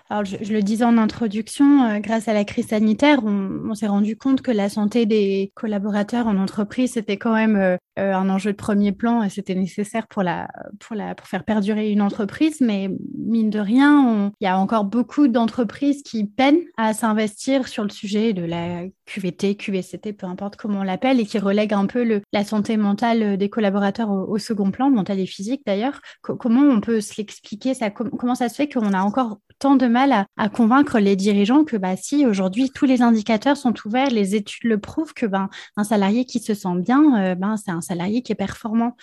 [0.08, 4.16] Alors, je, le disais en introduction, euh, grâce à la crise sanitaire, on, s'est rendu
[4.16, 8.52] compte que la santé des collaborateurs en entreprise, c'était quand même euh, euh, un enjeu
[8.52, 10.48] de premier plan et c'était nécessaire pour, la,
[10.78, 12.60] pour, la, pour faire perdurer une entreprise.
[12.60, 17.82] Mais mine de rien, il y a encore beaucoup d'entreprises qui peinent à s'investir sur
[17.82, 21.86] le sujet de la QVT, QVCT, peu importe comment on l'appelle, et qui relèguent un
[21.86, 26.00] peu la santé mentale des collaborateurs au, second plan, mentale et physique d'ailleurs.
[26.22, 27.72] comment on peut se l'expliquer
[28.18, 29.15] Comment ça se fait qu'on a encore
[29.58, 33.74] tant de mal à, convaincre les dirigeants que bah, si aujourd'hui tous les indicateurs sont
[33.86, 37.56] ouverts, les études le prouvent que ben, un salarié qui se sent bien, euh, ben,
[37.56, 38.96] c'est un salarié qui est performant.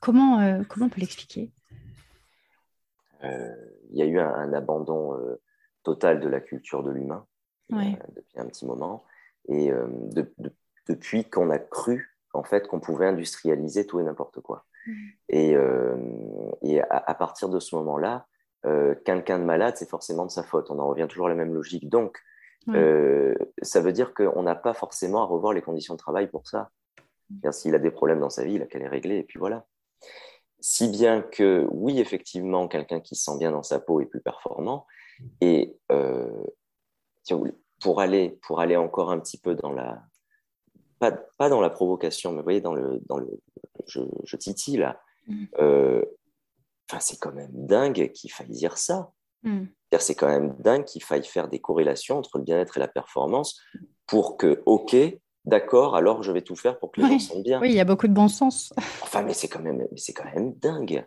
[0.00, 1.50] comment, euh, comment on peut l'expliquer?
[3.24, 3.54] Euh,
[3.90, 5.16] Il y a eu un, abandon
[5.82, 7.26] total de la culture de l'humain
[7.70, 9.04] depuis un petit moment.
[9.48, 9.70] Et
[10.86, 14.66] depuis qu'on a cru en fait qu'on pouvait industrialiser tout et n'importe quoi.
[14.86, 14.92] Mmh.
[15.30, 15.56] Et,
[16.62, 18.26] et à, partir de ce moment-là,
[18.66, 20.70] euh, quelqu'un de malade, c'est forcément de sa faute.
[20.70, 21.88] On en revient toujours à la même logique.
[21.88, 22.18] Donc,
[22.68, 26.46] euh, ça veut dire qu'on n'a pas forcément à revoir les conditions de travail pour
[26.46, 26.70] ça.
[27.50, 29.66] S'il a des problèmes dans sa vie, il a qu'à les régler, et puis voilà.
[30.60, 34.20] Si bien que, oui, effectivement, quelqu'un qui se sent bien dans sa peau est plus
[34.20, 34.86] performant.
[35.40, 36.44] Et euh,
[37.80, 40.02] pour, aller, pour aller encore un petit peu dans la.
[40.98, 43.00] Pas, pas dans la provocation, mais vous voyez, dans le.
[43.06, 43.28] Dans le
[43.86, 45.00] je, je titille là.
[45.28, 45.44] Mm.
[46.90, 49.10] Enfin, c'est quand même dingue qu'il faille dire ça.
[49.42, 49.66] Hmm.
[49.98, 53.60] C'est quand même dingue qu'il faille faire des corrélations entre le bien-être et la performance
[54.06, 54.96] pour que, OK,
[55.44, 57.60] d'accord, alors je vais tout faire pour que les gens sentent bien.
[57.60, 58.72] Oui, il y a beaucoup de bon sens.
[59.02, 61.04] Enfin, mais c'est quand même, c'est quand même dingue.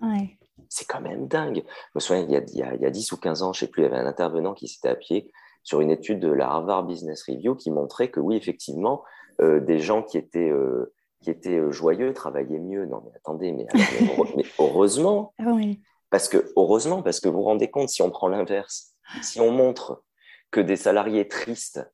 [0.70, 1.64] C'est quand même dingue.
[1.66, 3.68] Je me souviens, il y, a, il, y a, 10 ou 15 ans, je ne
[3.68, 5.32] sais plus, il y avait un intervenant qui s'était appuyé
[5.64, 9.04] sur une étude de la Harvard Business Review qui montrait que oui, effectivement,
[9.42, 12.86] euh, des gens qui étaient euh, qui étaient euh, joyeux travaillaient mieux.
[12.86, 13.68] Non, mais attendez, mais,
[14.60, 15.34] heureusement.
[15.40, 15.56] Ah
[16.10, 19.50] parce que, heureusement, parce que vous vous rendez compte, si on prend l'inverse, si on
[19.50, 20.04] montre
[20.52, 21.90] que des salariés tristes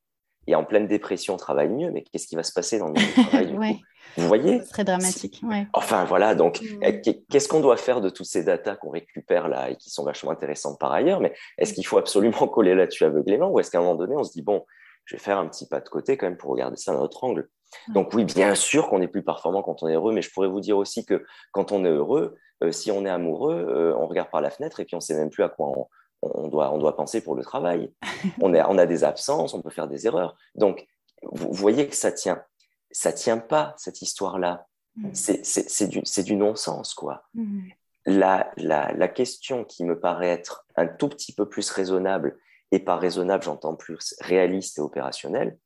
[0.48, 3.02] et en pleine dépression travaillent mieux, mais qu'est-ce qui va se passer dans le monde
[3.02, 3.82] du travail du coup
[4.16, 5.40] Vous voyez C'est très dramatique.
[5.72, 6.82] Enfin, voilà, donc mm.
[6.82, 7.00] eh,
[7.30, 10.30] qu'est-ce qu'on doit faire de toutes ces datas qu'on récupère là et qui sont vachement
[10.30, 13.82] intéressantes par ailleurs Mais est-ce qu'il faut absolument coller là-dessus aveuglément ou est-ce qu'à un
[13.82, 14.64] moment donné, on se dit, bon,
[15.04, 17.22] je vais faire un petit pas de côté quand même pour regarder ça d'un autre
[17.22, 17.48] angle?
[17.88, 20.48] Donc oui, bien sûr qu'on est plus performant quand on est heureux, mais je pourrais
[20.48, 24.06] vous dire aussi que quand on est heureux, euh, si on est amoureux, euh, on
[24.06, 25.88] regarde par la fenêtre et puis on ne sait même plus à quoi
[26.22, 27.92] on, doit, on doit penser pour le travail.
[28.40, 30.36] on, on a des absences, on peut faire des erreurs.
[30.54, 30.86] Donc,
[31.22, 32.42] vous, voyez que ça tient.
[32.90, 34.66] Ça tient pas, cette histoire-là.
[34.96, 35.10] Mm.
[35.12, 37.24] C'est du, du non-sens, quoi.
[37.34, 37.68] Mm.
[38.06, 42.38] La, la, la, question qui me paraît être un tout petit peu plus raisonnable,
[42.72, 45.58] et par raisonnable, j'entends plus réaliste et opérationnel,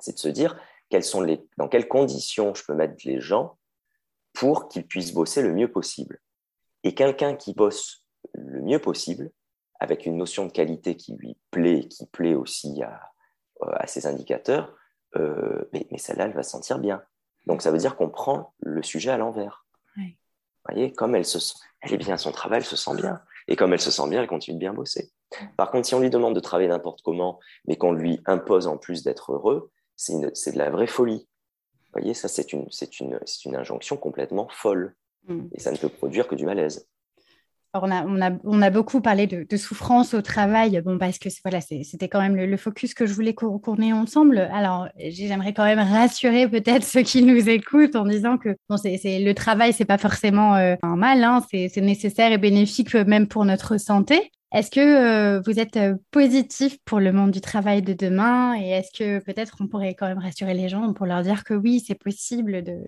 [0.00, 0.58] c'est de se dire,
[1.00, 3.58] sont les, dans quelles conditions je peux mettre les gens
[4.32, 6.20] pour qu'ils puissent bosser le mieux possible.
[6.84, 9.30] Et quelqu'un qui bosse le mieux possible,
[9.80, 13.00] avec une notion de qualité qui lui plaît, qui plaît aussi à,
[13.62, 14.74] euh, à ses indicateurs,
[15.16, 17.02] euh, mais, mais celle-là, elle va se sentir bien.
[17.46, 19.64] Donc ça veut dire qu'on prend le sujet à l'envers.
[19.96, 21.38] Vous voyez, comme elle, se,
[21.80, 23.22] elle est bien à son travail, elle se sent bien.
[23.46, 25.10] Et comme elle se sent bien, elle continue de bien bosser.
[25.56, 28.76] Par contre, si on lui demande de travailler n'importe comment, mais qu'on lui impose en
[28.76, 31.28] plus d'être heureux, c'est de la vraie folie.
[31.86, 32.66] Vous voyez, ça, c'est une,
[33.00, 34.94] une, une, injonction complètement folle.
[35.26, 35.48] Mm.
[35.52, 36.86] Et ça ne peut produire que du malaise.
[37.74, 41.18] Alors on, a, on, a, on, a, beaucoup parlé de, souffrance au travail, bon, parce
[41.18, 44.38] que voilà, c'était quand même le, focus que je voulais qu'on ait ensemble.
[44.52, 49.32] Alors, j'aimerais quand même rassurer peut-être ceux qui nous écoutent en disant que bon, le
[49.32, 53.76] travail, c'est pas forcément euh, un mal, hein, c'est nécessaire et bénéfique même pour notre
[53.76, 54.30] santé.
[54.50, 58.70] Est-ce que euh, vous êtes euh, positif pour le monde du travail de demain et
[58.70, 61.84] est-ce que peut-être on pourrait quand même rassurer les gens pour leur dire que oui,
[61.86, 62.78] c'est possible de,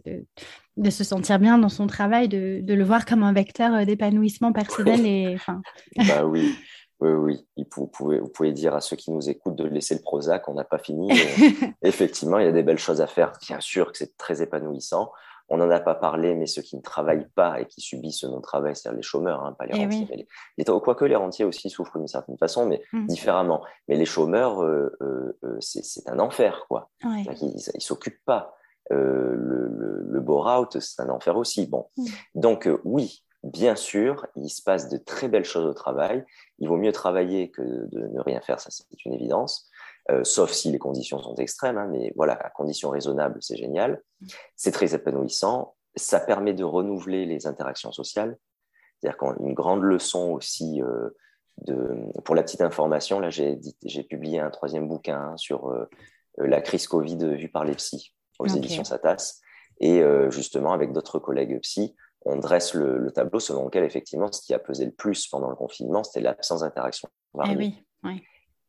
[0.76, 3.84] de, se sentir bien dans son travail, de, de le voir comme un vecteur euh,
[3.84, 5.60] d'épanouissement personnel et enfin.
[5.98, 6.54] bah oui.
[7.00, 7.12] Oui,
[7.56, 7.66] oui.
[7.76, 10.54] Vous pouvez, vous pouvez dire à ceux qui nous écoutent de laisser le Prozac, on
[10.54, 11.10] n'a pas fini.
[11.82, 13.32] effectivement, il y a des belles choses à faire.
[13.46, 15.10] Bien sûr que c'est très épanouissant.
[15.52, 18.26] On n'en a pas parlé, mais ceux qui ne travaillent pas et qui subissent ce
[18.26, 20.28] non-travail, c'est-à-dire les chômeurs, hein, pas les eh rentiers.
[20.56, 20.64] Les...
[20.64, 23.06] Quoique les rentiers aussi souffrent d'une certaine façon, mais mmh.
[23.08, 23.62] différemment.
[23.88, 26.90] Mais les chômeurs, euh, euh, euh, c'est un enfer, quoi.
[27.04, 27.26] Ils
[27.74, 28.54] ne s'occupent pas.
[28.90, 29.34] le,
[30.08, 31.66] le, bore-out, c'est un enfer aussi.
[31.66, 31.88] Bon.
[31.96, 32.04] Mmh.
[32.36, 36.24] Donc, oui, bien sûr, il se passe de très belles choses au travail.
[36.58, 39.69] Il vaut mieux travailler que de ne rien faire, ça c'est une évidence.
[40.10, 44.02] Euh, sauf si les conditions sont extrêmes, hein, mais voilà, à conditions raisonnables, c'est génial.
[44.56, 45.76] C'est très épanouissant.
[45.94, 48.36] Ça permet de renouveler les interactions sociales.
[48.98, 51.10] C'est-à-dire qu'une grande leçon aussi, euh,
[51.58, 53.58] de, pour la petite information, là j'ai
[54.08, 55.88] publié un troisième bouquin sur euh,
[56.38, 59.40] la crise Covid vue par les psys aux éditions Satas.
[59.82, 61.96] Et justement, avec d'autres collègues psy,
[62.26, 65.56] on dresse le, tableau selon lequel, effectivement, ce qui a pesé le plus pendant le
[65.56, 67.08] confinement, c'était l'absence d'interaction
[67.46, 67.82] Eh oui,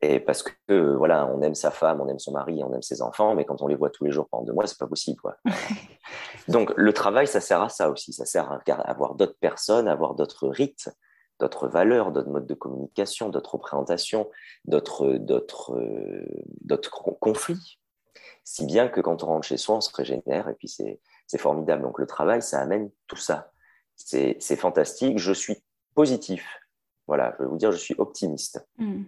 [0.04, 3.04] Et parce que voilà, on aime sa femme, on aime son mari, on aime ses
[3.04, 5.22] enfants, mais quand on les voit tous les jours pendant deux mois, c'est pas possible.
[5.22, 5.38] Quoi.
[6.48, 8.12] Donc le travail, ça sert à ça aussi.
[8.12, 10.90] Ça sert à avoir d'autres personnes, à avoir d'autres rites,
[11.40, 14.30] d'autres valeurs, d'autres modes de communication, d'autres représentations,
[14.66, 15.80] d'autres, d'autres,
[16.62, 17.80] d'autres conflits.
[18.44, 21.38] Si bien que quand on rentre chez soi, on se régénère et puis c'est, c'est
[21.38, 21.84] formidable.
[21.84, 23.52] Donc le travail, ça amène tout ça.
[23.96, 25.20] C'est, c'est fantastique.
[25.20, 26.60] Je suis positif.
[27.06, 28.66] Voilà, je vais vous dire, je suis optimiste.
[28.78, 29.04] Hmm.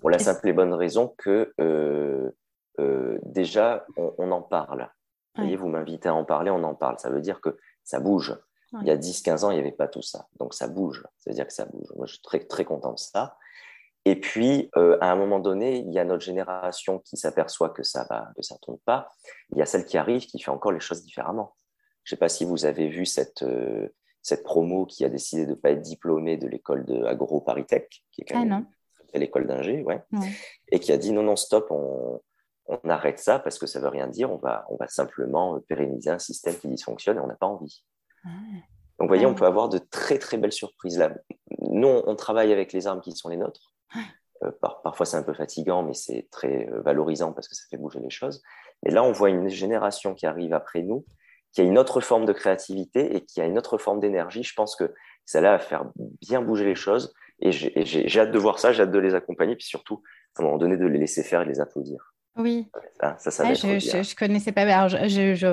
[0.00, 2.30] Pour la simple et bonne raison que euh,
[2.78, 4.88] euh, déjà, on, en parle.
[5.34, 6.98] Vous voyez, vous m'invitez à en parler, on en parle.
[6.98, 8.36] Ça veut dire que ça bouge.
[8.80, 10.26] Il y a 10-15 ans, il n'y avait pas tout ça.
[10.38, 11.02] Donc ça bouge.
[11.18, 11.88] Ça veut dire que ça bouge.
[11.94, 13.36] Moi, je suis très, très content de ça.
[14.04, 17.82] Et puis, euh, à un moment donné, il y a notre génération qui s'aperçoit que
[17.82, 19.12] ça va, que ça tourne pas.
[19.52, 21.54] Il y a celle qui arrive qui fait encore les choses différemment.
[22.02, 23.44] Je ne sais pas si vous avez vu cette,
[24.22, 28.04] cette promo qui a décidé de ne pas être diplômée de l'école de Agro Paritech,
[28.10, 28.66] qui est quand ah, même
[29.18, 30.02] l'école d'ingé, ouais,
[30.70, 32.20] et qui a dit non, non, stop, on,
[32.66, 36.10] on, arrête ça parce que ça veut rien dire, on va, on va simplement pérenniser
[36.10, 37.84] un système qui dysfonctionne et on n'a pas envie.
[38.24, 38.32] Donc,
[39.00, 41.12] vous voyez, on peut avoir de très, très belles surprises là.
[41.60, 43.74] Nous, on travaille avec les armes qui sont les nôtres.
[44.44, 47.76] Euh, parfois, c'est un peu fatigant, mais c'est très euh, valorisant parce que ça fait
[47.76, 48.42] bouger les choses.
[48.84, 51.04] Et là, on voit une génération qui arrive après nous
[51.52, 54.42] qui a une autre forme de créativité et qui a une autre forme d'énergie.
[54.42, 54.92] Je pense que
[55.24, 55.84] ça va faire
[56.20, 57.14] bien bouger les choses.
[57.42, 60.02] Et j'ai hâte de voir ça, j'ai hâte de les accompagner, puis surtout,
[60.36, 62.12] à un moment donné, de les laisser faire et les applaudir.
[62.38, 62.66] Oui.
[62.98, 64.62] Ça, ça, ah, je, ne connaissais pas.
[64.62, 64.98] Alors,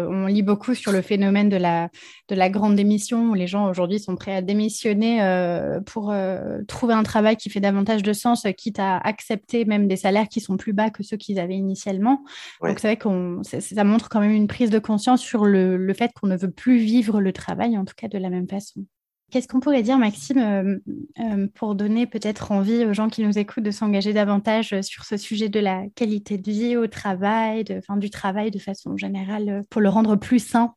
[0.10, 1.90] on lit beaucoup sur le phénomène de la,
[2.30, 6.60] de la grande démission où les gens aujourd'hui sont prêts à démissionner euh, pour euh,
[6.70, 10.40] trouver un travail qui fait davantage de sens, quitte à accepter même des salaires qui
[10.40, 12.24] sont plus bas que ceux qu'ils avaient initialement.
[12.64, 15.94] Donc, c'est vrai que ça montre quand même une prise de conscience sur le, le
[15.94, 18.86] fait qu'on ne veut plus vivre le travail, en tout cas de la même façon.
[19.32, 20.78] Qu'est-ce qu'on pourrait dire, Maxime, euh,
[21.20, 25.18] euh, pour donner peut-être envie aux gens qui nous écoutent de s'engager davantage sur ce
[25.18, 29.50] sujet de la qualité de vie au travail, de, enfin, du travail de façon générale,
[29.50, 30.74] euh, pour le rendre plus sain?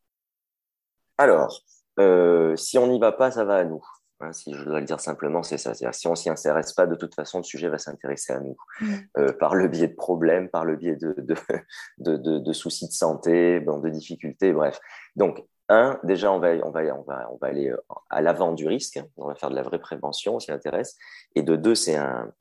[1.19, 1.63] Alors,
[2.57, 3.85] si on n'y va pas, ça va à nous.
[4.21, 5.75] Hein, si je dois le dire simplement, c'est ça.
[5.75, 8.57] si on s'y intéresse pas, de toute façon, le sujet va s'intéresser à nous.
[8.81, 9.33] Mm.
[9.39, 13.89] par le biais de problèmes, par le biais de, de, de soucis de santé, de
[13.89, 14.81] difficultés, bref.
[15.17, 16.49] Donc, un, déjà, on va,
[17.43, 17.77] aller euh,
[18.11, 19.01] à l'avant du risque.
[19.17, 20.97] On va faire de la vraie prévention, on s'y intéresse.
[21.35, 22.33] Et de deux, c'est un,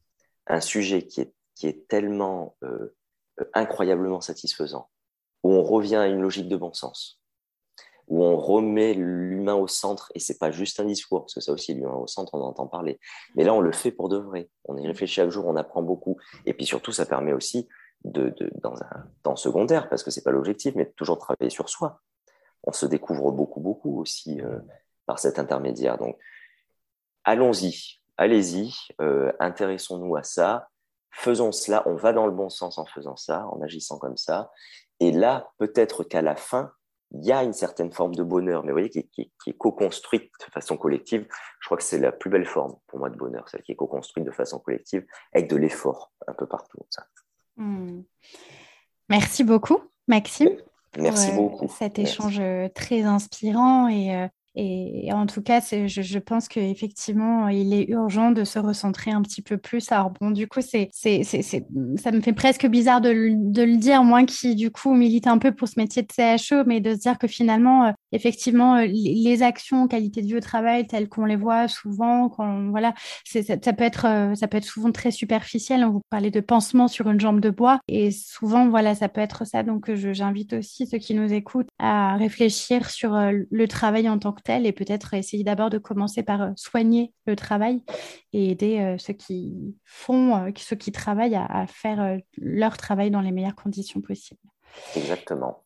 [0.59, 2.95] sujet qui est, tellement euh,
[3.53, 4.89] incroyablement satisfaisant,
[5.43, 7.21] où on revient à une logique de bon sens,
[8.07, 11.53] où on remet l'humain au centre, et c'est pas juste un discours, parce que ça
[11.53, 12.99] aussi, l'humain au centre, on entend parler.
[13.35, 14.49] Mais là, on le fait pour de vrai.
[14.65, 16.17] On y réfléchit chaque jour, on apprend beaucoup.
[16.45, 17.69] Et puis surtout, ça permet aussi,
[18.03, 21.69] de dans un temps secondaire, parce que c'est pas l'objectif, mais de toujours travailler sur
[21.69, 22.01] soi
[22.63, 24.59] on se découvre beaucoup, beaucoup aussi euh,
[25.05, 25.97] par cet intermédiaire.
[25.97, 26.17] Donc,
[27.23, 30.69] allons-y, allez-y, euh, intéressons-nous à ça,
[31.11, 34.51] faisons cela, on va dans le bon sens en faisant ça, en agissant comme ça.
[34.99, 36.71] Et là, peut-être qu'à la fin,
[37.13, 40.51] il y a une certaine forme de bonheur, mais vous voyez, qui, est co-construite de
[40.51, 41.27] façon collective.
[41.59, 43.75] Je crois que c'est la plus belle forme pour moi de bonheur, celle qui est
[43.75, 46.79] co-construite de façon collective, avec de l'effort un peu partout.
[46.89, 47.05] Ça.
[47.57, 48.03] Hmm.
[49.09, 50.57] Merci beaucoup, Maxime.
[50.97, 51.67] Merci beaucoup.
[51.77, 57.47] Cet échange euh, très inspirant et, euh, et en tout cas, je, je pense qu'effectivement,
[57.47, 59.91] il est urgent de se recentrer un petit peu plus.
[59.91, 64.23] Alors bon, du coup, c'est, ça me fait presque bizarre de, de, le dire, moi
[64.25, 67.17] qui, du coup, milite un peu pour ce métier de CHO, mais de se dire
[67.17, 71.37] que finalement, euh, effectivement, euh, les actions qualité de vie au travail telles qu'on les
[71.37, 72.93] voit souvent, quand, voilà,
[73.25, 75.85] ça, peut être, euh, ça peut être souvent très superficiel.
[75.85, 79.21] On vous parlait de pansement sur une jambe de bois et souvent, voilà, ça peut
[79.21, 79.63] être ça.
[79.63, 84.40] Donc, j'invite aussi ceux qui nous écoutent à réfléchir sur le travail en tant que
[84.49, 87.83] et peut-être essayer d'abord de commencer par euh, soigner le travail
[88.33, 93.21] et aider euh, ceux qui font, euh, ceux qui travaillent à, faire leur travail dans
[93.21, 94.41] les meilleures conditions possibles.
[94.95, 95.63] Exactement.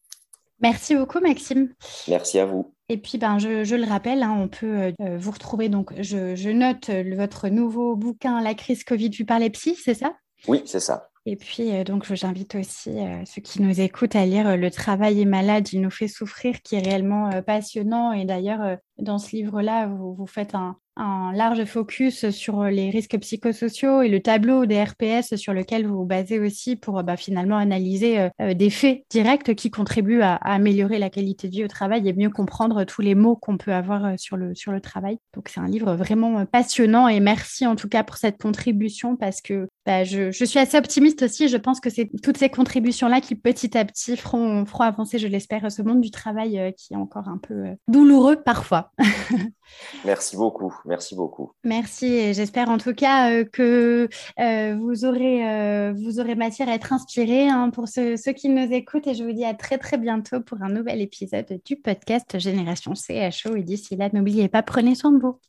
[0.61, 1.73] Merci beaucoup, Maxime.
[2.07, 2.73] Merci à vous.
[2.89, 5.69] Et puis, ben, je, le rappelle, hein, on peut vous retrouver.
[5.69, 9.95] Donc, je, je note votre nouveau bouquin, La crise Covid vue par les psys, c'est
[9.95, 10.15] ça?
[10.47, 11.09] Oui, c'est ça.
[11.27, 14.69] Et puis, euh, donc, j'invite aussi euh, ceux qui nous écoutent à lire euh, Le
[14.69, 18.11] travail est malade, il nous fait souffrir, qui est réellement passionnant.
[18.13, 23.17] Et d'ailleurs, dans ce livre-là, vous, vous, faites un, un large focus sur les risques
[23.19, 27.57] psychosociaux et le tableau des RPS sur lequel vous vous basez aussi pour bah, finalement
[27.57, 31.67] analyser euh, euh, des faits directs qui contribuent à, améliorer la qualité de vie au
[31.67, 34.79] travail et mieux comprendre tous les mots qu'on peut avoir euh, sur le, sur le
[34.79, 35.17] travail.
[35.33, 39.41] Donc c'est un livre vraiment passionnant et merci en tout cas pour cette contribution parce
[39.41, 41.49] que bah, je, je, suis assez optimiste aussi.
[41.49, 45.27] Je pense que c'est toutes ces contributions-là qui petit à petit feront, feront avancer, je
[45.27, 48.84] l'espère, ce monde du travail qui est encore un peu douloureux parfois.
[48.85, 49.05] Toi.
[50.05, 51.51] merci beaucoup, merci beaucoup.
[51.63, 54.07] Merci et j'espère en tout cas euh, que
[54.39, 58.49] euh, vous, aurez, euh, vous aurez matière à être inspiré hein, pour ceux, ceux, qui
[58.49, 61.75] nous écoutent et je vous dis à très très bientôt pour un nouvel épisode du
[61.75, 65.39] podcast Génération CHO et d'ici là, n'oubliez pas, prenez soin de vous.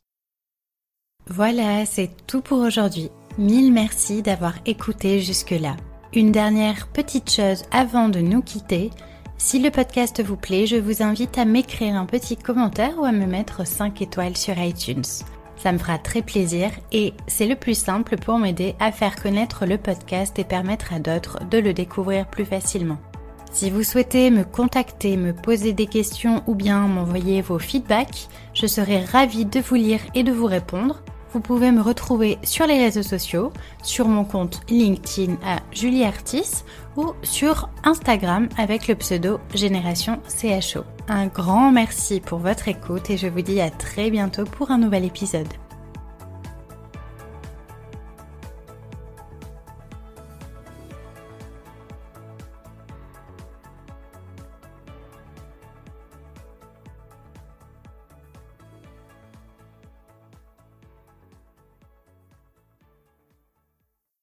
[1.29, 3.11] Voilà, c'est tout pour aujourd'hui.
[3.39, 5.77] Mille merci d'avoir écouté jusque-là.
[6.15, 8.91] Une dernière petite chose avant de nous quitter.
[9.39, 13.13] Si le podcast vous plaît, je vous invite à m'écrire un petit commentaire ou à
[13.13, 15.05] me mettre 5 étoiles sur iTunes.
[15.57, 19.67] Ça me fera très plaisir et c'est le plus simple pour m'aider à faire connaître
[19.67, 22.99] le podcast et permettre à d'autres de le découvrir plus facilement.
[23.53, 28.67] Si vous souhaitez me contacter, me poser des questions ou bien m'envoyer vos feedbacks, je
[28.67, 31.03] serai ravie de vous lire et de vous répondre
[31.37, 36.65] vous pouvez me retrouver sur les réseaux sociaux, sur mon compte LinkedIn à Julie Artis
[36.97, 40.85] ou sur Instagram avec le pseudo Génération CHO.
[41.09, 44.79] Un grand merci pour votre écoute et je vous dis à très bientôt pour un
[44.79, 45.49] nouvel épisode.